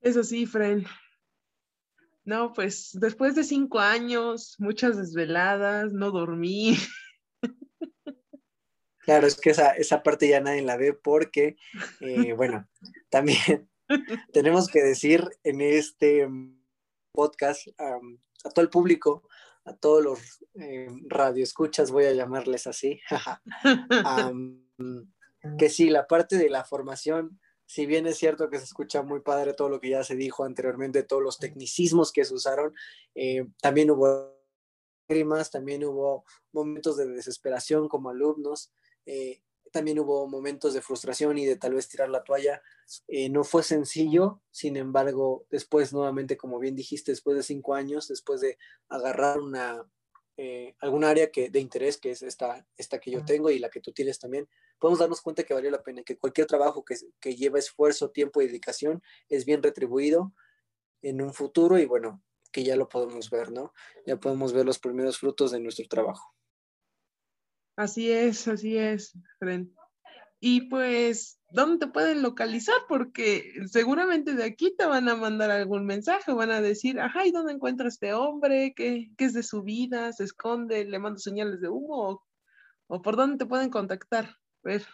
Eso 0.00 0.24
sí, 0.24 0.46
Fren. 0.46 0.86
No, 2.24 2.52
pues 2.52 2.90
después 2.92 3.34
de 3.34 3.44
cinco 3.44 3.80
años, 3.80 4.56
muchas 4.58 4.96
desveladas, 4.96 5.92
no 5.92 6.10
dormí. 6.10 6.76
Claro, 9.10 9.26
es 9.26 9.40
que 9.40 9.50
esa, 9.50 9.70
esa 9.70 10.04
parte 10.04 10.28
ya 10.28 10.40
nadie 10.40 10.62
la 10.62 10.76
ve 10.76 10.92
porque, 10.92 11.56
eh, 12.00 12.32
bueno, 12.34 12.68
también 13.10 13.68
tenemos 14.32 14.68
que 14.68 14.82
decir 14.82 15.28
en 15.42 15.60
este 15.60 16.28
podcast 17.12 17.66
a 17.78 18.50
todo 18.50 18.62
el 18.62 18.70
público, 18.70 19.26
a 19.64 19.74
todos 19.74 20.04
los 20.04 20.44
eh, 20.54 20.88
radioescuchas, 21.08 21.90
voy 21.90 22.04
a 22.04 22.12
llamarles 22.12 22.66
así, 22.68 23.00
que 25.58 25.68
sí, 25.70 25.90
la 25.90 26.06
parte 26.06 26.36
de 26.36 26.50
la 26.50 26.62
formación 26.62 27.40
si 27.70 27.86
bien 27.86 28.08
es 28.08 28.18
cierto 28.18 28.50
que 28.50 28.58
se 28.58 28.64
escucha 28.64 29.02
muy 29.02 29.20
padre 29.20 29.54
todo 29.54 29.68
lo 29.68 29.80
que 29.80 29.90
ya 29.90 30.02
se 30.02 30.16
dijo 30.16 30.42
anteriormente, 30.42 31.04
todos 31.04 31.22
los 31.22 31.38
tecnicismos 31.38 32.10
que 32.10 32.24
se 32.24 32.34
usaron, 32.34 32.74
eh, 33.14 33.46
también 33.62 33.92
hubo 33.92 34.36
lágrimas, 35.08 35.52
también 35.52 35.84
hubo 35.84 36.24
momentos 36.50 36.96
de 36.96 37.06
desesperación 37.06 37.88
como 37.88 38.10
alumnos, 38.10 38.72
eh, 39.06 39.44
también 39.70 40.00
hubo 40.00 40.26
momentos 40.26 40.74
de 40.74 40.82
frustración 40.82 41.38
y 41.38 41.46
de 41.46 41.54
tal 41.54 41.74
vez 41.74 41.88
tirar 41.88 42.08
la 42.08 42.24
toalla. 42.24 42.60
Eh, 43.06 43.28
no 43.28 43.44
fue 43.44 43.62
sencillo, 43.62 44.42
sin 44.50 44.76
embargo, 44.76 45.46
después 45.48 45.92
nuevamente, 45.92 46.36
como 46.36 46.58
bien 46.58 46.74
dijiste, 46.74 47.12
después 47.12 47.36
de 47.36 47.44
cinco 47.44 47.74
años, 47.74 48.08
después 48.08 48.40
de 48.40 48.58
agarrar 48.88 49.38
una, 49.38 49.88
algún 50.80 51.04
área 51.04 51.30
que, 51.30 51.50
de 51.50 51.60
interés, 51.60 51.98
que 51.98 52.10
es 52.10 52.22
esta, 52.22 52.66
esta 52.76 52.98
que 52.98 53.12
yo 53.12 53.24
tengo 53.24 53.48
y 53.48 53.60
la 53.60 53.70
que 53.70 53.80
tú 53.80 53.92
tienes 53.92 54.18
también, 54.18 54.48
podemos 54.80 54.98
darnos 54.98 55.20
cuenta 55.20 55.44
que 55.44 55.54
valió 55.54 55.70
la 55.70 55.82
pena, 55.82 56.02
que 56.02 56.18
cualquier 56.18 56.46
trabajo 56.46 56.84
que, 56.84 56.96
que 57.20 57.36
lleva 57.36 57.58
esfuerzo, 57.58 58.10
tiempo 58.10 58.40
y 58.40 58.46
dedicación 58.46 59.02
es 59.28 59.44
bien 59.44 59.62
retribuido 59.62 60.32
en 61.02 61.22
un 61.22 61.32
futuro 61.32 61.78
y 61.78 61.86
bueno, 61.86 62.22
que 62.50 62.64
ya 62.64 62.76
lo 62.76 62.88
podemos 62.88 63.30
ver, 63.30 63.52
¿no? 63.52 63.72
Ya 64.06 64.16
podemos 64.16 64.52
ver 64.52 64.66
los 64.66 64.78
primeros 64.78 65.18
frutos 65.18 65.52
de 65.52 65.60
nuestro 65.60 65.86
trabajo. 65.86 66.34
Así 67.76 68.10
es, 68.10 68.48
así 68.48 68.76
es, 68.76 69.16
Fren. 69.38 69.74
Y 70.40 70.62
pues, 70.68 71.38
¿dónde 71.50 71.86
te 71.86 71.92
pueden 71.92 72.22
localizar? 72.22 72.76
Porque 72.88 73.52
seguramente 73.66 74.34
de 74.34 74.44
aquí 74.44 74.74
te 74.76 74.86
van 74.86 75.08
a 75.08 75.16
mandar 75.16 75.50
algún 75.50 75.84
mensaje, 75.84 76.32
van 76.32 76.50
a 76.50 76.62
decir, 76.62 76.98
ajá, 76.98 77.26
¿y 77.26 77.30
dónde 77.30 77.52
encuentra 77.52 77.88
este 77.88 78.14
hombre? 78.14 78.72
¿Qué, 78.74 79.10
qué 79.18 79.24
es 79.26 79.34
de 79.34 79.42
su 79.42 79.62
vida? 79.62 80.12
¿Se 80.12 80.24
esconde? 80.24 80.84
¿Le 80.86 80.98
mando 80.98 81.18
señales 81.18 81.60
de 81.60 81.68
humo? 81.68 82.24
¿O 82.86 83.02
por 83.02 83.16
dónde 83.16 83.36
te 83.36 83.46
pueden 83.46 83.70
contactar? 83.70 84.39
Ver, 84.62 84.86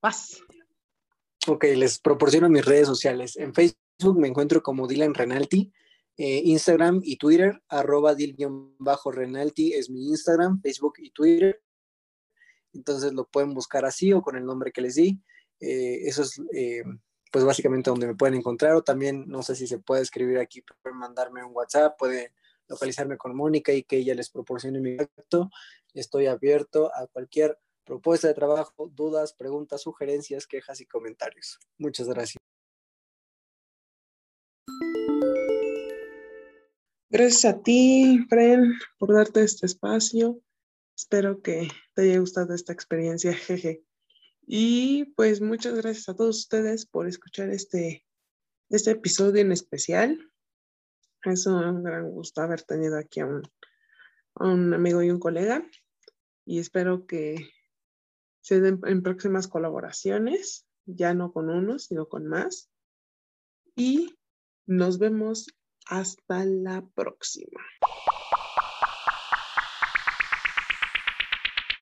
vas. 0.00 0.42
Ok, 1.46 1.64
les 1.76 1.98
proporciono 1.98 2.48
mis 2.48 2.64
redes 2.64 2.86
sociales. 2.86 3.36
En 3.36 3.54
Facebook 3.54 4.18
me 4.18 4.28
encuentro 4.28 4.62
como 4.62 4.86
Dylan 4.86 5.14
Renalti, 5.14 5.72
eh, 6.16 6.42
Instagram 6.44 7.00
y 7.02 7.16
Twitter, 7.16 7.62
arroba 7.68 8.14
Dil-Renalti 8.14 9.72
es 9.72 9.88
mi 9.88 10.08
Instagram, 10.08 10.60
Facebook 10.60 10.94
y 10.98 11.10
Twitter. 11.10 11.62
Entonces 12.72 13.12
lo 13.14 13.26
pueden 13.26 13.54
buscar 13.54 13.84
así 13.84 14.12
o 14.12 14.22
con 14.22 14.36
el 14.36 14.44
nombre 14.44 14.70
que 14.70 14.82
les 14.82 14.96
di. 14.96 15.20
Eh, 15.60 16.06
eso 16.06 16.22
es 16.22 16.40
eh, 16.52 16.82
pues 17.32 17.44
básicamente 17.44 17.90
donde 17.90 18.06
me 18.06 18.14
pueden 18.14 18.34
encontrar 18.34 18.74
o 18.74 18.82
también 18.82 19.24
no 19.28 19.42
sé 19.42 19.54
si 19.54 19.66
se 19.66 19.78
puede 19.78 20.02
escribir 20.02 20.38
aquí, 20.38 20.62
pueden 20.82 20.98
mandarme 20.98 21.44
un 21.44 21.54
WhatsApp, 21.54 21.98
pueden 21.98 22.32
localizarme 22.68 23.16
con 23.16 23.34
Mónica 23.34 23.72
y 23.72 23.82
que 23.82 23.98
ella 23.98 24.14
les 24.14 24.30
proporcione 24.30 24.80
mi 24.80 24.96
contacto. 24.96 25.50
Estoy 25.94 26.26
abierto 26.26 26.90
a 26.94 27.06
cualquier 27.06 27.58
propuesta 27.90 28.28
de 28.28 28.34
trabajo, 28.34 28.88
dudas, 28.94 29.32
preguntas, 29.32 29.82
sugerencias, 29.82 30.46
quejas 30.46 30.80
y 30.80 30.86
comentarios. 30.86 31.58
Muchas 31.76 32.06
gracias. 32.06 32.36
Gracias 37.08 37.44
a 37.46 37.60
ti, 37.60 38.24
Fren, 38.28 38.74
por 38.96 39.12
darte 39.12 39.42
este 39.42 39.66
espacio. 39.66 40.40
Espero 40.96 41.42
que 41.42 41.66
te 41.94 42.02
haya 42.02 42.20
gustado 42.20 42.54
esta 42.54 42.72
experiencia, 42.72 43.34
jeje. 43.34 43.82
Y 44.46 45.06
pues 45.16 45.40
muchas 45.40 45.74
gracias 45.74 46.08
a 46.10 46.14
todos 46.14 46.38
ustedes 46.38 46.86
por 46.86 47.08
escuchar 47.08 47.50
este, 47.50 48.06
este 48.68 48.92
episodio 48.92 49.42
en 49.42 49.50
especial. 49.50 50.30
Es 51.24 51.44
un 51.44 51.82
gran 51.82 52.08
gusto 52.08 52.40
haber 52.40 52.62
tenido 52.62 52.96
aquí 52.96 53.18
a 53.18 53.26
un, 53.26 53.42
a 54.36 54.46
un 54.46 54.74
amigo 54.74 55.02
y 55.02 55.10
un 55.10 55.18
colega. 55.18 55.68
Y 56.46 56.60
espero 56.60 57.04
que 57.08 57.50
se 58.40 58.60
den 58.60 58.80
en 58.84 59.02
próximas 59.02 59.48
colaboraciones, 59.48 60.66
ya 60.86 61.14
no 61.14 61.32
con 61.32 61.50
uno, 61.50 61.78
sino 61.78 62.08
con 62.08 62.26
más. 62.26 62.70
Y 63.76 64.18
nos 64.66 64.98
vemos 64.98 65.46
hasta 65.86 66.44
la 66.44 66.86
próxima. 66.94 67.60